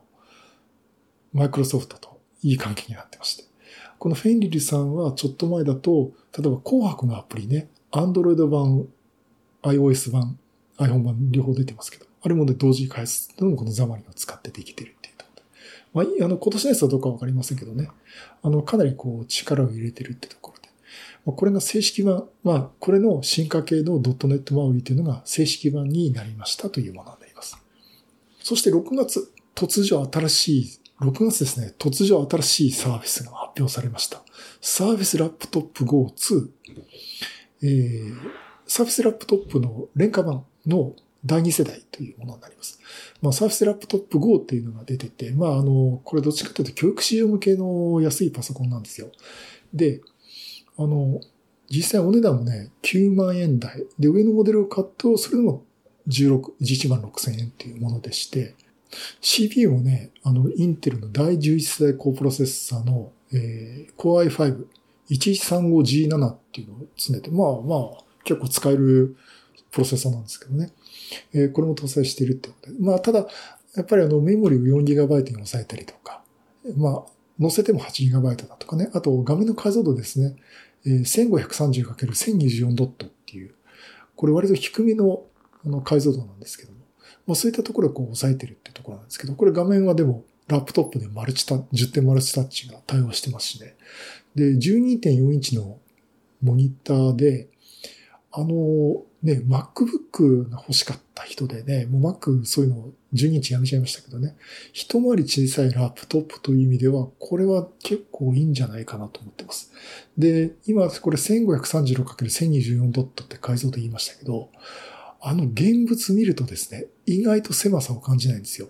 [1.35, 3.43] マイクロソフトといい関係になってまして。
[3.99, 8.87] このフェンリルさんはちょっと前だと、例えば紅白のアプリね、Android 版、
[9.63, 10.39] iOS 版、
[10.77, 15.31] iPhone 版両方出てますけど、あれもね、同時に開発のもこのザマリンを使ってできてるっていうとこ
[15.93, 16.05] ろ。
[16.05, 17.89] まあ、あの、今年のやつはどうかわかりませんけどね。
[18.41, 20.69] あの、かなりこう、力を入れてるってところで。
[21.25, 27.57] まあ、これが正式版、まあ、これの進化系のドットネットマウイというのが正式版になりましたというものになります。
[28.41, 34.21] そして6月、突如新しい、6月ですね、突如新しいサービスが発表されました。
[34.61, 36.49] Surface Laptop Go 2。
[37.63, 38.15] えー、
[38.65, 40.93] Surface Laptop の廉価版の
[41.25, 42.79] 第2世代というものになります。
[43.21, 49.11] まあ、 Surface Laptop Go っていうのが出てて、まあ、あの、これどっちかというと教育市場向けの安いパソコンなんですよ。
[49.73, 50.01] で、
[50.77, 51.19] あの、
[51.69, 53.85] 実際お値段もね、9万円台。
[53.99, 55.63] で、上のモデルを買うと、それでも
[56.07, 58.55] 16、11万6千円っていうものでして、
[59.21, 64.65] CPU もね、あの、 Intel の第11世代高プロセッサーの、えー、Core i5、
[65.09, 69.15] 1135G7 っていうのを詰めて、まあまあ、結構使える
[69.71, 70.71] プロセッサーなんですけどね。
[71.33, 72.77] えー、これも搭載しているってことで。
[72.79, 73.27] まあ、ただ、
[73.75, 76.23] やっぱりあの、メモリを 4GB に抑えたりとか、
[76.77, 78.89] まあ、載せても 8GB だとかね。
[78.93, 80.35] あと、画面の解像度ですね。
[80.85, 83.53] えー、1530×1024 ドットっていう、
[84.15, 85.23] これ割と低めの
[85.65, 86.74] あの解像度なんですけど、
[87.27, 93.75] まあそういったところをこう抑えてるってところなんですけど、これ画面はでもラップトップでマルチタ10点マルチタッチが対応してますしね。
[94.35, 95.79] で、12.4インチの
[96.41, 97.49] モニターで、
[98.31, 104.35] あの、ね、MacBook が欲しかった人でね、もう Mac そういうのを12インチやめちゃいましたけどね、
[104.71, 109.71] 一回り小さいラップトップという意味では、これは結構いいんじゃないかなと思ってます。
[110.17, 114.51] で、今これ 1536×1024 ドットって解像度言いましたけど、
[115.21, 118.69] あの現物見るとですね、意外と狭さを感じないんですよ。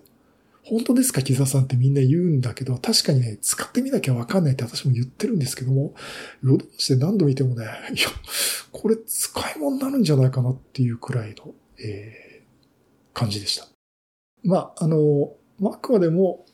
[0.64, 5.94] 本当ですか、木澤さんってみんな言うんだけど、確かにね、使ってみなきゃわかんないって私も言ってるんですけども、
[6.42, 7.64] ロードして何度見てもね、
[7.94, 8.08] いや、
[8.72, 13.68] これ使い物になるんじゃないかなっていうくらいの、えー、感じでした。
[14.42, 15.34] まあ、あの、
[15.64, 16.44] あくまでも、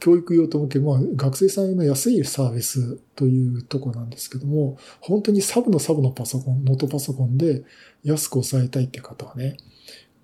[0.00, 7.62] 教育用と向け、まあ、学生さんへの安いサービスというとこなんですけども、本当にサブのサブのパソコン、ノートパソコンで
[8.02, 9.58] 安く抑えたいって方はね、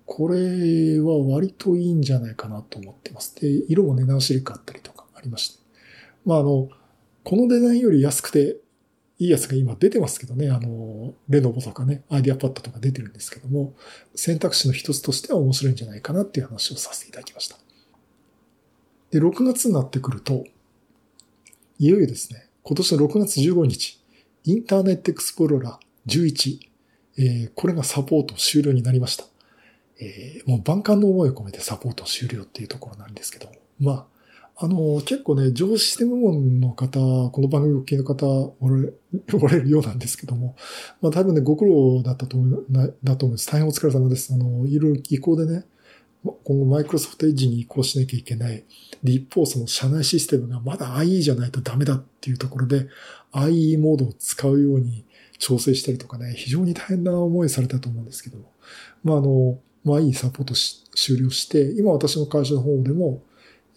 [0.05, 3.35] これは割といいんじゃないかなと思ってます。
[3.35, 5.59] で、色もね、何種類かあったりとかありまして。
[6.25, 6.69] まあ、あの、
[7.23, 8.57] このデザインより安くて
[9.17, 13.73] いいやつが今出てますけどね、あの、レノボとかね、アイディアパッドとか出てるんですけども、
[14.13, 17.57] 選択肢の一つとしては面白いんじゃないかなっていう話をさせていただきました。
[19.11, 20.43] で、6月になってくると、
[21.79, 24.01] いよいよですね、今年の6月15日、
[24.43, 26.59] インターネットエクスプローラー11、
[27.17, 29.25] えー、これがサポート終了になりました。
[29.99, 34.05] えー、もう万感の思いを込めてサポート終了っていうところなんですけど、まあ、
[34.57, 38.93] あの、結構ね、上司システム門の方、この番組系の方おられ、
[39.33, 40.55] おられるようなんですけども、
[41.01, 42.65] まあ多分ね、ご苦労だったと思う、
[43.03, 43.47] だと思います。
[43.47, 44.33] 大変お疲れ様です。
[44.33, 45.65] あの、いろいろ移行でね、
[46.43, 48.63] 今後マイクロソフトエッジに移行しなきゃいけない。
[49.03, 52.87] で、一方その社内システムがまだ IE じゃないとダメだっていうところで、
[53.33, 55.05] IE モードを使うように
[55.37, 58.51] 調整したりとかね、非常に大変な思いされたと思うんですけども。
[59.03, 63.21] まああの、まあいいサポートし終了して、今私の会社の方でも、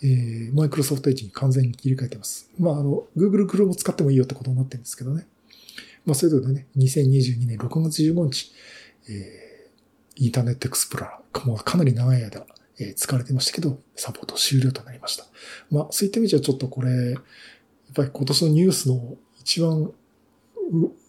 [0.03, 2.51] えー、マイクロソフトエッジに完全に切り替えてます。
[2.59, 5.27] まああの、Google Chrome を使ってもいいよってことになってるんですけどね。
[6.07, 8.53] まあそれぞれね、2022年6月15日、
[9.11, 12.47] えー、インターネットエクスプラー、もかなり長い間、
[12.79, 15.27] えー、使われてましたけど、サポート終了となりました。
[15.71, 17.23] まあそういった意味じゃちょっとこれ、やっ
[17.95, 19.93] ぱり今年のニュースの一番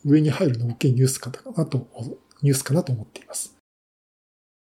[0.04, 1.88] 上に入るの大きいニュースかなと、
[2.42, 3.59] ニュースかなと思っています。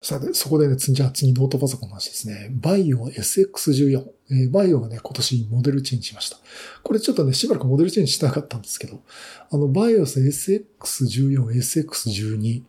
[0.05, 2.51] さて、そこでね、じゃあ次ノートパソコンの話ですね。
[2.53, 4.05] VAIO SX14。
[4.31, 6.37] えー、 VAIO がね、今年モデルチェンジしました。
[6.83, 9.01] これちょっとね、しばらくモデルチェンジしてなかったんですけど、
[9.51, 12.63] あの、 VAIO SX14、SX12、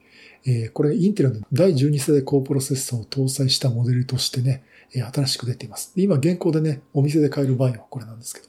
[0.45, 4.63] えー、これ Intel の第12世代高プロセッサーを搭載したモデルとしてね、
[4.93, 5.91] えー、新しく出ています。
[5.97, 8.47] 今現行でね、お店で買える VAIO はこれなんですけど、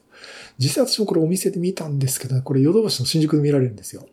[0.59, 4.07] 実際私もこれお店で見たんですけど、ね、これヨドバシの新宿で見られるんですよ。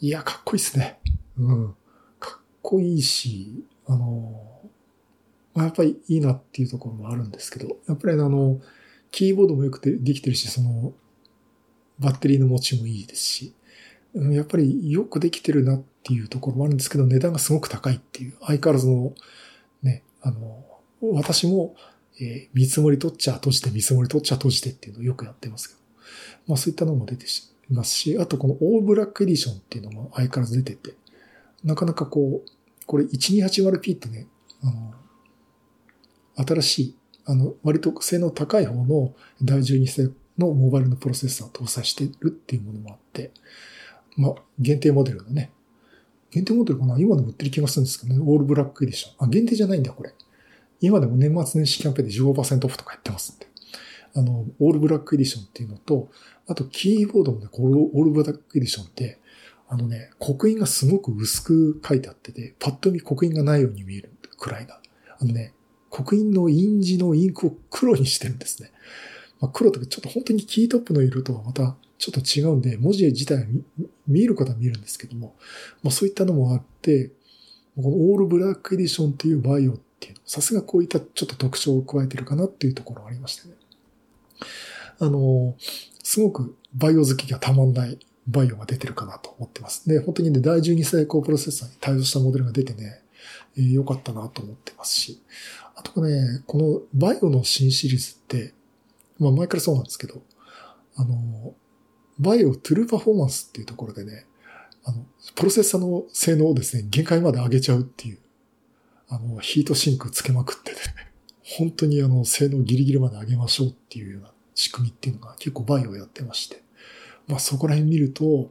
[0.00, 0.98] いや、かっこいいっすね。
[1.38, 1.74] うん。
[2.18, 4.48] かっこいいし、あの
[5.54, 8.60] ま、やっぱりいいなっていうところもあるんですけど、やっぱりあの、
[9.10, 10.92] キーボードもよくてできてるし、その、
[11.98, 13.54] バッテリーの持ちもいいですし、
[14.14, 19.12] やっぱりよくできてるなっていうところもあるんですけど、値段がすごく高いっていう、相変わらずの、
[19.82, 20.64] ね、あの、
[21.00, 21.74] 私も、
[22.20, 25.80] えー、見積もり取っちゃ閉じて、見積もり取っちゃ閉じてっていうのをよくやってますけど、
[26.46, 30.96] まあそういったのも出てしまいますし、あとこのオーブラックエディションっていうのも相変わらず出てて、
[31.64, 32.50] なかなかこう、
[32.88, 34.26] これ 1280p ってね、
[34.62, 34.94] あの、
[36.46, 43.30] 新しい、あの、割と性能高い方の第12世のモバイルのプロセッサーを搭載してるっていうものもあって、
[44.16, 45.52] まあ、限定モデルのね、
[46.30, 46.98] 限定モデルかな？
[46.98, 49.26] 今でも売ってる気がするんですけどね、オールブラックエディション。
[49.26, 50.14] あ、限定じゃないんだ、これ。
[50.80, 53.46] 今でも年末年始キャンペーンで15%オフとかやってますんで。
[54.14, 56.08] あの、オールブラックエディションっていうのと、
[56.46, 59.18] あとキーボードもね、このオールブラックエディションって、
[59.68, 64.80] あのね、刻印がすごく薄く書いてあってて、パッと見刻印がないように見えるくらいな。
[65.18, 65.52] あのね、
[65.90, 68.70] 刻印の印字のインクを黒にしてるんですね。
[69.40, 73.44] まあ、黒とかちょっと本当にキートップの色とはまたちょっと違うんで、文字自体は
[74.06, 75.36] 見えることは見えるんですけども、
[75.82, 77.10] まあ、そういったのもあって、
[77.76, 83.54] このオールブラックエディションっていうバイオっていうの、さすがこういったちょっと特徴を加えてるかなっていうところがありましてね。
[85.00, 85.56] あの、
[86.02, 87.98] すごくバイオ好きがたまんない
[88.28, 89.88] バイオが出てるかなと思ってます。
[89.88, 93.02] で、本当にね、第12世代高プロセッサーに対応したモデルが出てね、
[93.56, 95.22] えー、良かったなと思ってますし、
[95.74, 98.52] あとね、このバイオの新シリーズって、
[99.18, 100.22] まあ前からそうなんですけど、
[100.96, 101.54] あの、
[102.18, 104.26] VAIO TruePerformance っていうところでね、
[104.84, 108.18] あの、プロセッサーの性能をですね、限界まで上げちゃうっていう、
[109.08, 110.78] あの、ヒートシンクつけまくってね、
[111.58, 116.62] 本当にあの、性能ギリギリまで上げましょうっていうような仕組みっていうのが結構 VAIO やってまして、
[117.28, 118.50] まあそこら辺見ると、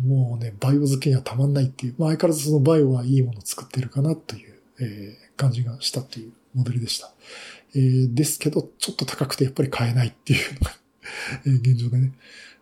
[0.00, 7.12] もうね、 VAIO 好きにはたまんないっていう、まあ相変わらずその VAIO はいいものを作ってるかなという、えー、感じがしたというモデルでした。
[7.74, 10.76] えー、ですけど、ちょっと高くてやっぱり買えないっていうのが
[11.46, 12.12] え、現状でね。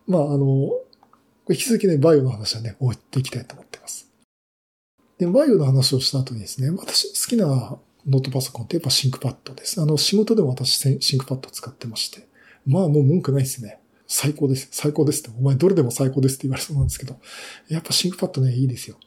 [0.07, 0.71] まああの、
[1.49, 4.07] 引き続きね、 VAIO の話はね、終っていきたいと思ってます。
[5.17, 7.45] で、 VAIO の話をした後にですね、私好きな
[8.07, 9.81] ノートパソコンってやっぱ ThinkPad です。
[9.81, 12.27] あの、仕事でも私 ThinkPad 使ってまして。
[12.65, 13.80] まあもう文句ないですね。
[14.13, 14.67] 最高です。
[14.71, 15.31] 最高ですって。
[15.39, 17.15] お前どれでも最高ですって言われそうなんですけど。
[17.69, 18.97] やっぱ ThinkPad ね、いいですよ。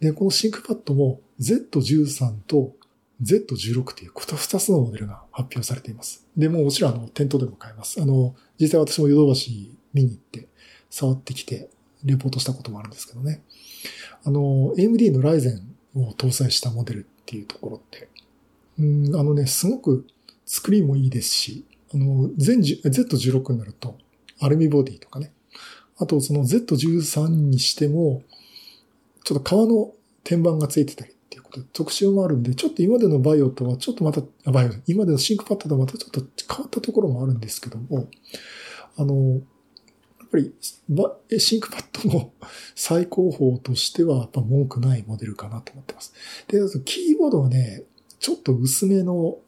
[0.00, 2.74] で、この ThinkPad も Z13 と
[3.22, 6.26] Z16 っていうこの2つのモデルが発表されています。
[6.34, 8.00] で、もうもちろんあの、店頭でも買えます。
[8.00, 10.48] あの、実際私もヨドバシ見に行って
[10.88, 11.68] 触ってきて、
[12.02, 13.42] レポートしたこともあるんですけどね。
[14.24, 18.08] あの、AMD のライゼンを搭載したモデルっていうところって、
[18.78, 20.06] うん、あのね、すごく
[20.46, 23.98] 作りもいいですし、あの、全 Z16 になると、
[24.44, 25.32] アルミボディとかね。
[25.96, 28.22] あと、その Z13 にしても、
[29.24, 29.92] ちょっと革の
[30.22, 38.08] 天板がついてたりっていうことで特徴もあるんで、ちょっと今までの VAIO とはちょっとまた、 VAIO、今までの ThinkPad とはまたちょっと変わったところもあるんですけども、
[38.96, 39.40] あの、
[40.20, 40.52] やっぱり、
[41.40, 42.32] ThinkPad の
[42.74, 46.12] 最高峰としては、やっぱ文句ないモデルかなと思ってます。
[46.48, 47.84] で、キーボードはね、
[48.18, 49.38] ちょっと薄めの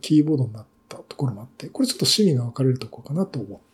[0.00, 3.60] キーボードになったところもあって、これちょっと趣味が分かれるところかなと思っ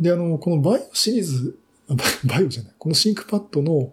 [0.00, 1.58] で、あの、この VAIO シリーズ、
[2.24, 3.92] VAIO じゃない、この ThinkPad の、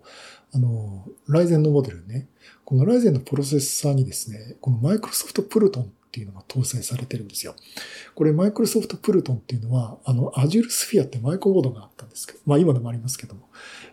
[0.54, 2.28] あの、 Ryzen のモデルね、
[2.64, 7.56] この Ryzen のプロセッサーにですね、この Microsoft Pluton っていうのが搭載されてるんですよ。
[8.16, 13.50] これ Microsoft Pluton っていうのは、あの、Azure Sphere ってマイコンボードがあったんですけど、まあ今でもありますけども、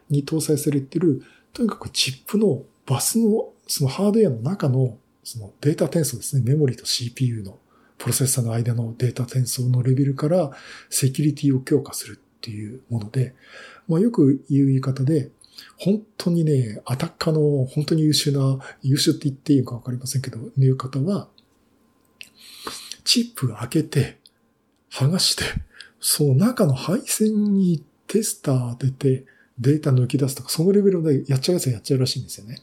[0.09, 7.59] に搭載されてる、とにかくチップのバスの、そのハードウェアの中の、そのデータ転送ですね、メモリと CPU の。
[7.99, 10.51] プロセッサの間のデータ転送のレベルから
[10.91, 13.35] セキュリティを強化するっていうもので、
[13.89, 15.31] まあ、よく言う言い方で、
[15.79, 21.29] 本当にね、アタッカーの本当に優秀な、優秀って言っていいのかわかりませんけど、いう方は、
[23.05, 24.19] チップ開けて、
[24.91, 25.45] 剥がして、
[26.01, 29.25] その中の配線にテスター当てて、
[29.59, 32.59] データ抜き出すとか、そのレベルでやっちゃうやつはやっちゃうらしいんですよね。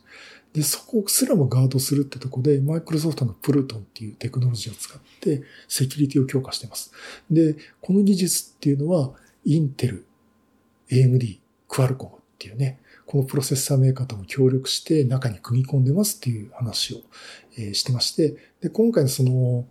[0.54, 6.92] で、そこすらもガードするってとこで、マイクロソフトの Pluton っていうテクノロジーを使って、セキュリティを強化しています。
[7.30, 9.14] で、この技術っていうのは、
[9.46, 10.06] Intel、
[10.90, 16.98] AMD、 Qualcomm っていうね、このプロセッサーメーカーとも協力して中に組み込んでますっていう話を、
[17.58, 19.66] えしてまして、で、今回のその、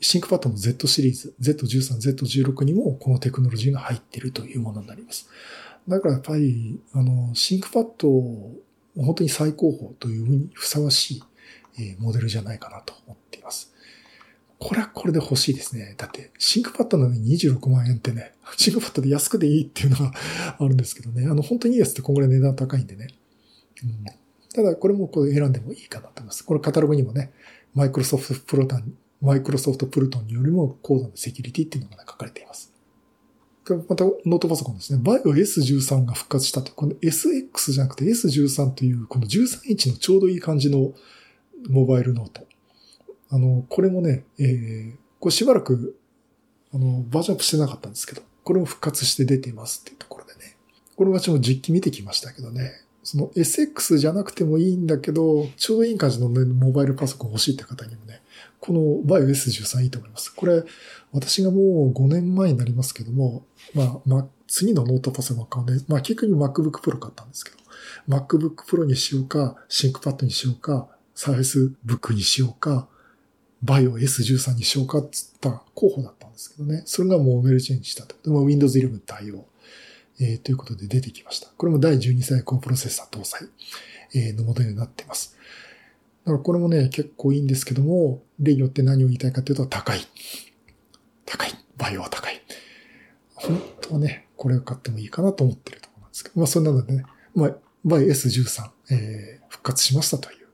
[0.00, 5.28] ThinkPad の Z シリーズ、Z13、Z16 にもこのテクノロジーが入っているというものになります。
[5.88, 8.08] だからやっぱり、あの、 ThinkPad、
[8.96, 11.22] 本当に最高峰というふうにふさわし
[11.78, 13.72] い、モデルじゃないかなと思っています。
[14.58, 15.96] これはこれで欲しいですね。
[15.98, 20.12] だって、 ThinkPad なのに26万円ってね、 ThinkPad で安くでいいっていうのが
[20.58, 21.26] あるんですけどね。
[21.26, 23.08] あの、本当にいいやつってこんぐらい値段高いんでね。
[23.82, 24.04] うん、
[24.54, 26.44] ただ、これもこう選んでもいいかなと思います。
[26.44, 27.32] これカタログにもね、
[27.74, 32.71] マイクロソフトプロタン、 Microsoft Pluton によりも高度なセキュリティっていうのが、書かれています。
[33.88, 35.00] またノートパソコンですね。
[35.02, 36.72] バイオ S13 が復活したと。
[36.72, 40.92] この SX じゃなくて S13 という、この13インチのちょうどいい感じの
[41.68, 42.46] モバイルノート。
[43.30, 45.96] あの、これもね、えー、これしばらく、
[46.74, 50.56] あの、バージョンアップしてなかったんですけど、これも復活して出ていますっていうところでね。
[50.96, 52.82] これ私も実機見てきましたけどね。
[53.04, 58.22] その SX じゃなくてもいいんだけど、ちょうどいい感じの、ね、モバイルパソコン欲しいって方にもね、
[58.60, 60.32] このバイオ S13 いいと思います。
[60.34, 60.62] これ、
[61.12, 63.44] 私がもう5年前になりますけども、
[63.74, 67.56] まあ、まあ、次のノートパソコン買うんで、まあ結局 MacBook Pro 買ったんですけど、
[68.08, 72.88] MacBook Pro にしようか、ThinkPad にしようか、Surface Book にしようか、
[73.62, 76.82] バイオ S13 にしようかっつった候補だったんですけどね。
[76.84, 78.16] それがもうメルチェンジしたと。
[78.30, 79.46] まあ、Windows 11対応、
[80.20, 81.48] えー、ということで出てきました。
[81.56, 83.48] これも第12歳高プロセッサー搭載、
[84.14, 85.36] えー、のモデルになっています。
[86.24, 90.00] だからこれもね、結構いいんですけども、例によって何を言いたいかというと高い。
[91.82, 92.40] バイオは高い。
[93.34, 97.04] 本当はね、これを買ってもいいかなと思ってるところなんですけど、まあそんなのでね、
[97.34, 100.46] まあ、バイ S13、えー、復活しましたという、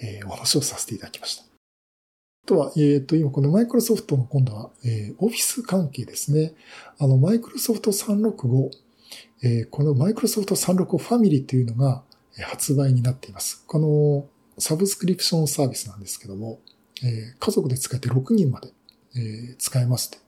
[0.00, 1.42] えー、お話をさせていただきました。
[1.42, 1.46] あ
[2.46, 6.54] とは、えっ、ー、と、今このマイクロソフトの今度は、えー、オフィス関係ですね。
[7.00, 8.70] あの、マイクロソフト365、
[9.42, 12.04] えー、このマイクロソフト365ファミリーというのが
[12.40, 13.64] 発売になっています。
[13.66, 16.60] このサブスクリプションサービスなんですけども、
[17.02, 18.68] えー、家族で使えて6人まで、
[19.16, 20.21] えー、使えます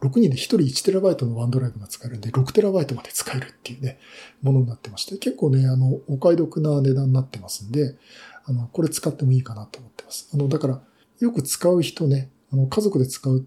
[0.00, 3.98] 6人で1人 1TB のワンドライブが使えるんで、6TB まで使えるっていうね、
[4.42, 7.96] ものになってまして、結構ね、あの、お買い得な値段になってますんで、
[8.44, 10.30] あの、これ使ってもいいかなと思ってます。
[10.32, 10.80] あの、だから、
[11.20, 13.42] よく使う人ね、あの、家族で使うっ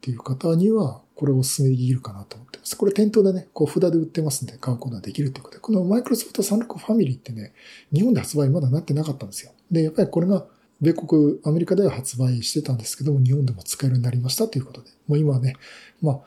[0.00, 2.76] ていう方には、これをお勧めできるかなと思ってます。
[2.76, 7.52] これ店頭でね、こう札で売ってますんで買うことができるということで、このマイクロソフト36ファミリーってね、
[7.92, 9.50] 日本で発売まだなってなかったんですよ。
[9.70, 10.46] で、やっぱりこれが
[10.80, 15.54] 米国、アメリカでは発売してたんですけども、日本でも使えるようになりましたということで、もう今はね、
[16.00, 16.20] まあ、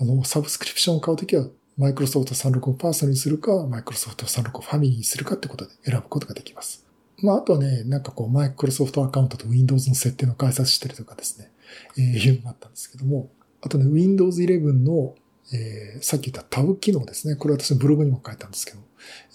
[0.00, 1.46] あの、サブスクリプションを買うときは、
[1.76, 6.86] マイクロソフト36をパーソナルにするか、マイクロソフト36ファミリーにするかってことで選ぶことができます。
[7.22, 11.50] まあ、あとはね、なんかこう、マイクロソフトアカウントと Windows の設定の解説してるとかですね、
[11.96, 13.30] えー、いうのがあったんですけども、
[13.60, 15.14] あとね、Windows 11の、
[15.52, 17.36] えー、さっき言ったタブ機能ですね。
[17.36, 18.78] これ私のブログにも書いたんですけど、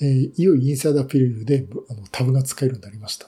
[0.02, 3.28] えー、いよいよインサイダーピリオドであのタブが使えるようになりました。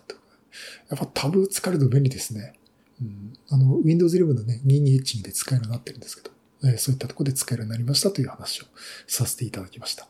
[0.89, 2.53] やっぱタブ使えると便利ですね。
[3.01, 8.65] うん、あの、Windows 11のね、2212で使えるようになってるんですけど、えー、そういったところで使えるようになりましたという話を
[9.07, 10.07] させていただきました。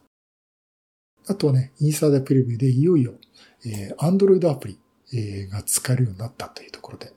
[1.28, 3.16] あとはね、インサイダープレビューでいよいよ、
[3.66, 4.80] えー、Android アプリ、
[5.14, 7.12] えー、が使えるようになったというところで、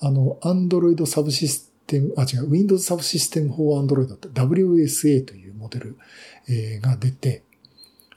[0.00, 5.98] あの、Android サブシステム、あ、違う、Windows サブシステム for Android って WSA というモデル、
[6.48, 7.44] えー、が出て、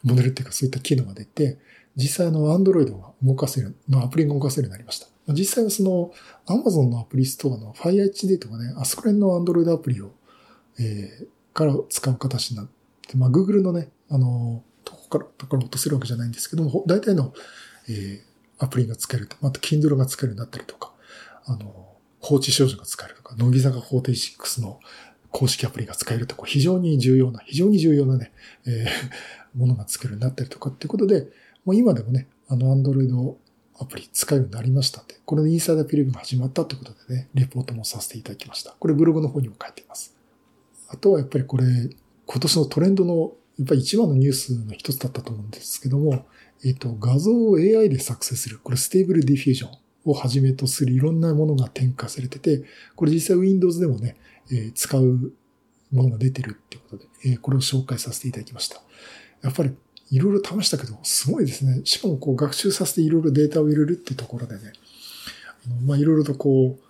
[0.03, 1.57] モデルっていうかそういった機能が出て、
[1.95, 5.07] 実際の Android が動かせる、のアプリが動かせるようになりました。
[5.33, 6.11] 実際はその
[6.45, 10.11] Amazon のアプリストアの FireHD とかね、あそこら辺の Android アプリを、
[10.79, 12.67] えー、から使う形になっ
[13.07, 17.33] て、まあ Google のね、あの、どこから、どこから落とせるわけじゃないんですけども、大体の、
[17.89, 20.91] えー、アプリが使えると、また Kindle が使えるようになったりとか、
[21.45, 24.79] あの、放置少女が使えるとか、乃木坂46の
[25.31, 28.31] 公式アプリが使えるとか、非常に重要な、非常に重要なね、
[28.65, 31.27] えー、ものが作るようになったりとかっていうことで、
[31.65, 33.37] もう今でもね、あの、 Android
[33.77, 38.75] アプリ使うようになりましたんで、これでインサイダープレビューが始まったということでね、レポートもさせていただきました。
[38.79, 40.15] これブログの方にも書いています。
[40.87, 41.65] あとはやっぱりこれ、
[42.25, 46.25] 今年のトレンドの、やっぱり一番のニュースの一つだったと思うんですけども、
[46.63, 49.71] えっ、と、画像を AI で作成する、これ Stable Diffusion
[50.05, 52.63] をはじめとするいろんなものが展開されてて、
[52.95, 54.15] これ実際 Windows でもね、
[54.51, 55.33] えー、使う
[55.91, 58.81] ものが出てるってことで、えー、これを紹介させていただきました。
[59.41, 59.71] やっぱり
[60.11, 61.81] いろいろ試したけど、すごいですね。
[61.83, 64.73] しかもこう学習させていろいろデータを入れるってところでね、
[65.85, 66.85] まあいろいろとこう、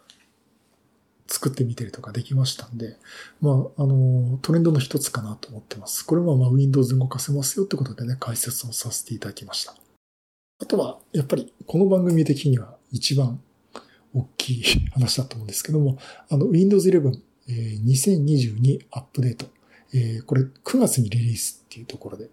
[1.28, 2.97] 作ってみたりとかできましたんで、
[3.41, 6.05] まあ、あの、トレンドの一つかなと思ってます。
[6.05, 9.76] これはまあ Windows 動かせますよってことでね、解説をさせていただきました。
[10.59, 13.41] あとは、やっぱりこの番組的には一番
[14.13, 14.63] 大きい
[14.93, 15.97] 話だと思うんですけども、
[16.30, 19.47] あの Windows 11、えー、2022アップデート、
[19.93, 22.30] えー、これ9月にリリースっていうところで、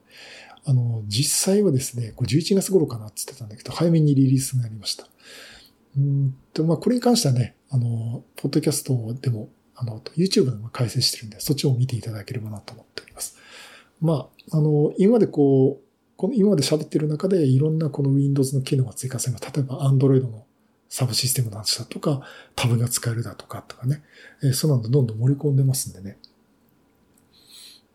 [0.64, 5.06] あの、実際はですね、これ11月頃かなって言ってたんだけど、早めにリリースになりました。
[5.96, 13.36] うんと、まあ、これに関してはね、あの、ポッドキャストでも、あの、YouTube でも解説してるんで、そっちを見ていただければなと思っております。
[14.00, 15.84] まあ、あの、今までこう、
[16.16, 19.52] この今まで喋ってる中でいろんなこの Windows の機能が追加されます。
[19.52, 20.44] 例えば Android の
[20.88, 22.22] サブシステムの話だとか、
[22.54, 24.02] タブが使えるだとかとかね、
[24.42, 26.18] えー、そうなんでどんどん盛り込んでますんでね。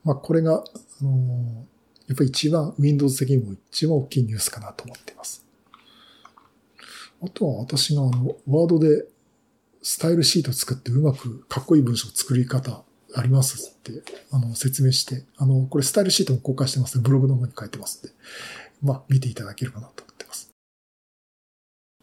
[0.03, 0.63] まあ、これが、
[1.01, 1.65] あの
[2.07, 5.45] やっぱり一番、Windows 的にも一番大きいニュースかなと思っています。
[7.21, 9.05] あとは私があの、ワードで
[9.81, 12.83] スタイルシート作ってうまくかっこいい文章作り方
[13.15, 18.13] ありますって、あの、説明して、あの、これスタイルシートも公開してますブログの方に書いてますんで、
[18.81, 20.06] まあ、見ていただければなと。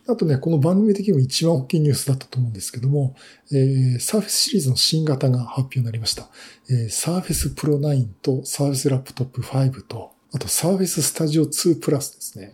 [0.06, 3.16] あとね、この番組的にも一番大きいニュースだったと思うんですけども、
[3.50, 6.28] えー、サーフェスシリーズの新型が発表になりました。
[6.68, 12.50] えー、 Surface Pro 9と Surface Laptop 5と、あと Surface Studio 2プラスですね。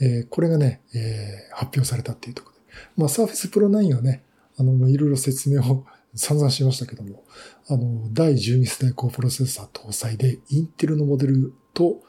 [0.00, 2.62] えー、これがね、えー、発表されたっていうところで。
[2.96, 4.24] まあ、 Surface Pro 9はね、
[4.58, 5.84] あの、いろいろ説明を
[6.16, 7.22] 散々しましたけども、
[7.68, 12.02] あの、第12世代高プロセッサー搭載で、インテルのモデルと、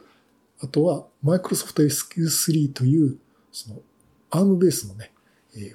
[0.60, 3.18] あとは、マイクロソフト SQ3 という、
[3.52, 3.82] その、
[4.30, 5.12] アームベースのね、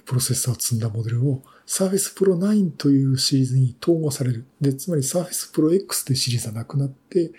[0.05, 4.45] プロセッサーを積んだモデルを Surface Pro 9というシリーズに統合される。
[4.61, 7.31] で、つまり Surface Pro X というシリーズはなくなって、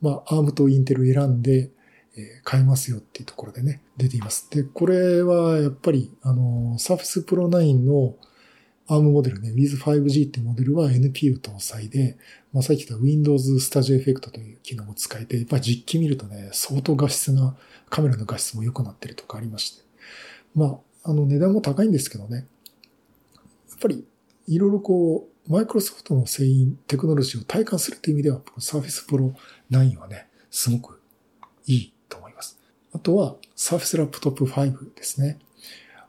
[0.00, 1.70] まあ、ARM とインテルを選んで、
[2.16, 4.48] え買えますよっていうところでね、出ています。
[4.50, 8.16] で、これはやっぱり、あの、Surface Pro 9の
[8.88, 12.16] ARM モデルね、With5G ってモデルは NPU 搭載で、
[12.52, 17.54] まあ、さっき言った Windows Studio Effect という機能を使えて、やっぱ実機見るとね、相当画質が、
[17.90, 19.87] カメラの画質も良くなってるとかありまして。
[20.54, 22.46] まあ、あの値段も高いんですけどね。
[23.70, 24.04] やっぱり、
[24.46, 29.32] いろいろこう、マイクロソフトの製品、テクノロジーを体感するという意味では、Surface Pro
[29.70, 31.00] 9はね、すごく
[31.66, 32.58] いいと思います。
[32.92, 35.38] あとは、Surface Laptop 5ですね。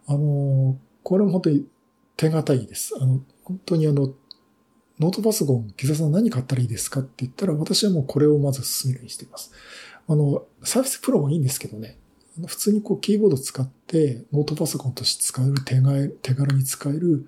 [0.08, 1.66] あの、これも本当に
[2.18, 2.94] 手堅いです。
[3.00, 4.14] あの、本当にあの、
[5.00, 9.52] ノートパソコン、木澤さん何買ったらいいですかって言ったら、私はもうこれをまず勧めるようにしています。
[10.08, 11.98] あの、 Surface Pro もいいんですけどね、
[12.48, 17.26] 普通にこうキーボード使ってノートパソコンとして使える手軽手軽に使える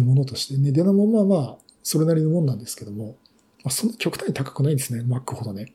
[0.00, 3.16] ものとして、値段もまあまあ、それなりのもんなんですけども、
[3.64, 5.72] まあ、そんな極端に高くないんですね、Mac ほどね。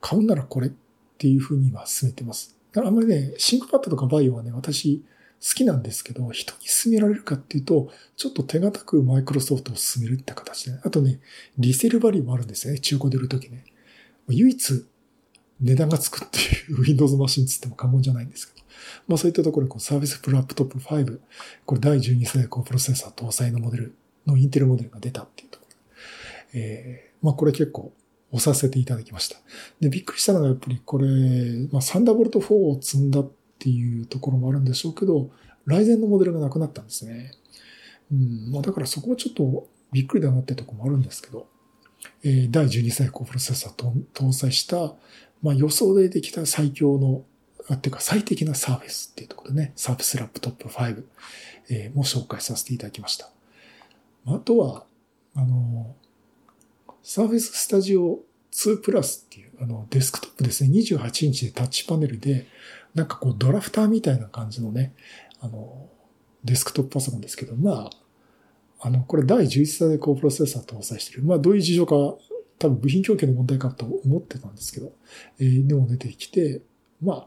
[0.00, 0.72] 買うならこれっ
[1.18, 2.56] ていうふうには勧めてます。
[2.72, 5.02] だからあんまりね、 ThinkPad とか VAIO はね、私
[5.42, 11.20] 好きなんですけど、人に勧められるかっていうと、ちょっと手堅くマイクロソフトを進めるって形で、あとね、
[11.58, 13.64] リセルバリューもあるんですね、中古で売るときね。
[14.28, 14.84] 唯一
[15.62, 18.66] 値段がつくっていう Windows マシンつっても過言じゃないんですけど、
[19.08, 21.20] まあそういったところでこうサービスプラップトップ5、
[21.64, 23.94] これ第12世代高プロセッサー搭載のモデル
[24.26, 25.76] のインテルモデルが出たっていうところ。
[26.54, 27.92] えー、まあこれ結構
[28.32, 29.36] 押させていただきました。
[29.80, 31.06] で、びっくりしたのがやっぱりこれ、
[31.70, 35.30] まあサンダーボルト4を積んだっていうところもあるんでしょうけど、
[35.66, 37.32] ライゼンのモデルがなくなったんですね。
[38.10, 41.46] うん、まあだからそこはちょっとびっくりだなってとこもあるんですけど、
[42.22, 44.94] 第12世代高プロセッサーと搭載した、
[45.42, 47.24] まあ予想でできた最強の、
[47.68, 51.04] あっていうか最適なサーフェスっていうところでね、サーフェスラップトップ5、
[51.70, 53.28] えー、も紹介させていただきました。
[54.26, 54.84] あとは、
[55.34, 55.94] あの、
[57.02, 58.20] サーフェススタジオ
[58.52, 62.46] 2プラスっていう、あの、デスクトップですね、28インチでタッチパネルで、
[62.94, 64.94] なんかこうドラフターみたいな感じのね、
[65.40, 65.88] あの、
[66.44, 68.01] デスクトップパソコンですけど、まあ、
[68.84, 71.22] あの、これ第11世代高プロセッサー搭載してる。
[71.22, 71.94] まあ、どういう事情か、
[72.58, 74.92] 多分部品供給の問題かと思ってたんですけど、
[75.38, 76.62] えー、でも出てきて、
[77.00, 77.26] まあ、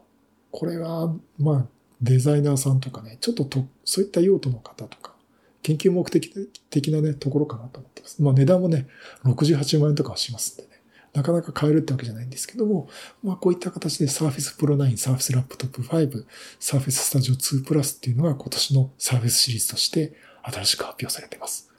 [0.50, 1.66] これが、まあ、
[2.02, 5.14] デザイナーさんとかね、ちょっとと、そういった用途の方とか、
[5.62, 8.22] 研究目的的なね、ところかなと思ってます。
[8.22, 8.86] まあ値段もね、
[9.24, 10.68] 68万円とかはしますんでね。
[11.12, 12.88] なかなか買えるってわけじゃないんですけども、
[13.24, 16.26] まあこういった形で Surface Pro 9、Surface Laptop 5、
[16.60, 20.12] Surface Studio 2 Plus っていうのが今年の Surface シリーズとして
[20.50, 21.70] 新しく発表されています。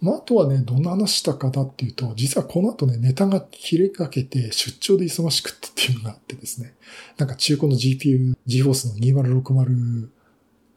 [0.00, 6.74] まあ、あとはね、どんな話したかだっていうと、実はこの後ね、ネタが切れかけて出張で忙しくってっていうのがあってですね、
[7.16, 10.08] なんか中古の GPU、GForce の2060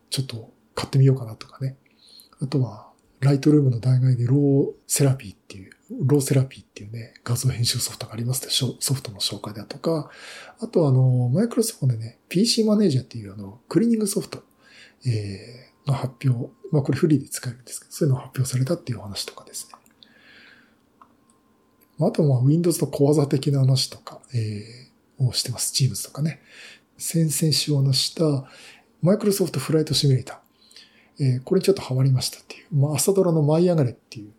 [0.09, 1.75] ちょっと買ってみようかなとかね。
[2.41, 2.87] あとは、
[3.19, 5.71] Lightroom の代替で RawTherapee っていう、
[6.05, 10.09] RawTherapee っていうね、画像編集ソフトがありますでしょ、ソフトの紹介だとか、
[10.59, 14.43] あとはあの、マイクロソフトでね、PC マネージャーっていうあの、クリーニングソフト、
[15.05, 19.77] えー、の発表、まあこれフリーで使えるんですけど、そういうのを発表されたっていう話とかですね。
[21.99, 25.73] あとは Windows の小技的な話とか、えー、をしてます。
[25.73, 26.41] Teams とかね。
[26.97, 28.45] 先々週話した、
[29.01, 31.23] マイクロソフトフライトシミュレーター。
[31.23, 32.75] えー、これにちょっとハマりましたっていう。
[32.75, 34.31] まあ、朝ドラの舞い上がれっていう、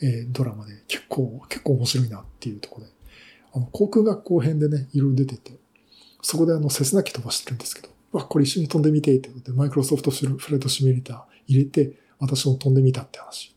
[0.00, 2.92] えー、ドラマで結構、結構面白いなっていうところで、
[3.54, 5.58] あの、航空学校編でね、いろいろ出てて、
[6.22, 13.54] そこであの、セスナ機飛ばしてるんですけど、わ、これ一緒に飛んでみてってことで、マイクロソフトフライトシミュレーター入れて、私も飛んでみたって話。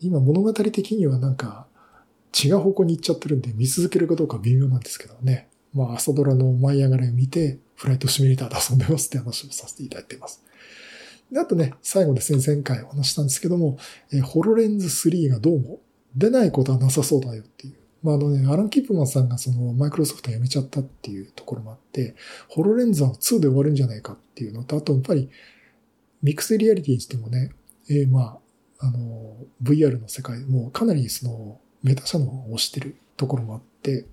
[0.00, 1.66] 今物語的にはなんか、
[2.44, 5.48] 違う方向に行っちゃってるんで、見続けるかどうか微妙なんですけどね。
[5.74, 10.42] まあ、朝ドラの舞い上がれを見て、フライトシミュレーターで遊んでますって話をさせていただいています。
[11.30, 13.78] で、あとね、最後ですね、前回お話したんですけども、
[14.12, 15.80] え、ホロレンズ3がどうも
[16.16, 17.74] 出ないことはなさそうだよっていう。
[18.02, 22.14] まあ、あのね、アラン・キップマンさんがそのマイクロソフト辞めちゃったっていうところもあって、
[22.48, 25.28] ホロレンズは2で終わるんじゃないかっていうのと、あとやっぱり
[26.22, 27.52] ミックスリアリティにしてもね、
[27.90, 28.38] えー、ま
[28.80, 34.06] あ、あの、VR の世界もかなりそのメタ社のを推してるところもあって、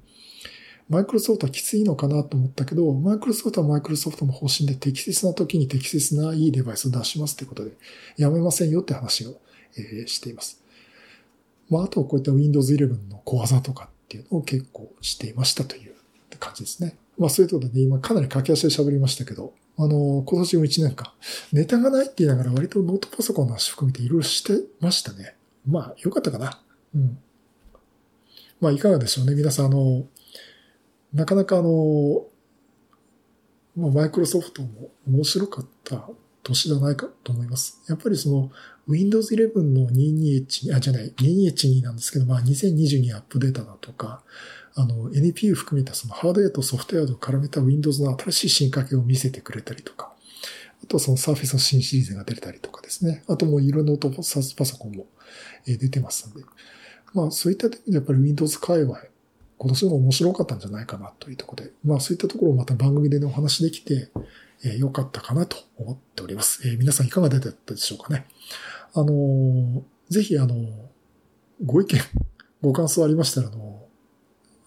[0.87, 7.71] マイクロソフトはきついのかなと思ったけど、マイクロソフトはマイクロソフトの方針で適切な時に適切ないいデバイスを出しますということで、
[8.17, 9.39] やめませんよって話を、
[9.77, 10.63] えー、しています。
[11.69, 15.93] まあ、あとこういった Windows 11の小技とかっていうのを結構していましたという
[16.39, 16.97] 感じですね。
[17.17, 21.11] まあそういうことで、ね今かなり駆け足で喋りましたけど、あの、今年も1年間、
[21.51, 25.35] ネタがないって言いながら割とノートパソコンの足含めていろいろしてましたね。
[25.67, 26.61] まあ、よかったかな。
[26.93, 27.17] うん。
[28.61, 29.35] まあ、いかがでしょうね。
[29.35, 30.05] 皆さん、あの、
[31.13, 32.25] なかなかあの、
[33.75, 36.09] まあ、マイクロソフトも面白かった
[36.43, 37.81] 年じゃないかと思います。
[37.89, 38.51] やっぱりその
[38.87, 44.21] Windows 11の221、あ、じゃない、2212なんですけど、まあ2022アップデータだとか、
[44.75, 50.13] あの NPU 含めたそのハードウェアとソフトウェアを絡めた Windows の新しい進化系を見せてくれたりとか、
[50.83, 53.23] あとその Surface の新シリーズが出たりとかですね。
[53.27, 55.07] あともういろんなオートパソコンも
[55.65, 56.45] 出てますので、
[57.13, 58.99] まあそういった点でやっぱり Windows 界隈、
[59.57, 64.09] 今年も面白かったんじゃないかなというところで、まあそういったところをまた番組でね、お話できて、
[64.63, 66.67] えー、よかったかなと思っております。
[66.67, 68.25] えー、皆さんいかがだったでしょうかね。
[68.95, 70.55] あの、ぜひあの
[71.63, 71.99] ご意見、
[72.61, 73.85] ご感想ありましたら、あの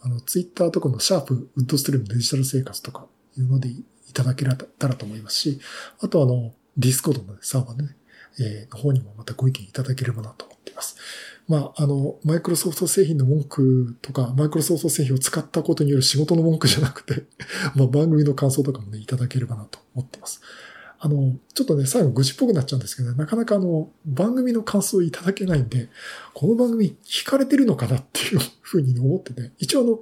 [0.03, 3.07] あの、ツイッターとかのシャープウッドストリームデジタル生活とか
[3.37, 5.61] いうのでいただけたらと思いますし、
[6.01, 7.97] あとあの、 Discord のサーバーね、
[8.41, 10.97] えー、の方にもまたご意見いただければなと思っています。
[11.49, 17.24] まあ、あの、マイクロソフト製品の文句とか、マイクロソフト製品を使ったことによる仕事の文句じゃなくて
[17.74, 20.41] まあ、番組の感想とかもね、いただければなと思っています。
[21.01, 25.88] あの、ちょっとね、最後愚痴っぽくなっちゃうんですけど、ね、なかなかあの、番組の感想をいただけないんで、
[26.34, 30.01] この番組聞かれてるのかなっていうふうに思ってね、一応あの、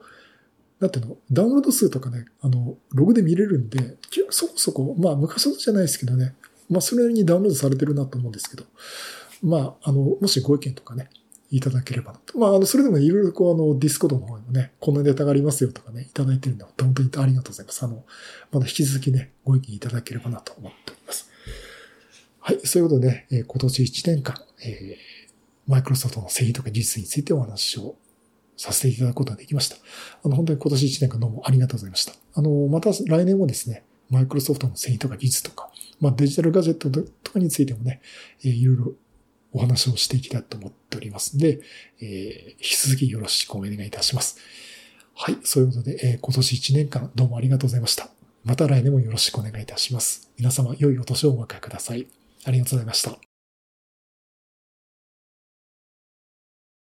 [0.80, 3.96] なんていうの、ダウンロード数とかね、あの、ログで見れるんで、
[4.30, 6.34] そこそこ、まあ昔ほどじゃないですけどね、
[6.70, 8.64] まあそれなりにダウンロードされてるなと思うんですけど、
[9.42, 11.08] まあ、あの、もしご意見とかね、
[11.50, 12.38] いただければと。
[12.38, 17.84] まあ、あの、それでもいろいろこう、あの、 Discord の方にもね、こんなネタがありますよとかね、いただいてるんで、本当にありがとうございます。
[17.84, 18.04] あの、
[18.50, 21.30] まだ引き続きね、ご意見いただければなと思っております。
[22.40, 27.96] はい、そういうことで、え、今年1年間、えー、マイクロソフトの製品とか技術についてお話を
[28.56, 29.76] させていただくことができました。
[30.24, 32.12] あの、本当に今年1年間どうもありがとうございました。
[32.34, 35.70] あの、また来年もですね、マイクロソフトの製品とか技術とか、
[36.00, 38.00] まあデジタルガジェットとかについてもね、
[38.44, 38.92] えー、いろいろ
[39.52, 41.60] お話をしていきたいと思ってておりますので、
[42.00, 44.38] えー、引き続きよろしくお願いいたします。
[45.14, 45.38] はい。
[45.44, 48.08] そういうことで、えー、今年1年間どうもありがとうございました。
[48.44, 50.30] また来年もよろしくお願いいたします。
[50.38, 52.06] 皆様、良いお年をお迎えください。
[52.44, 53.25] ありがとうございました。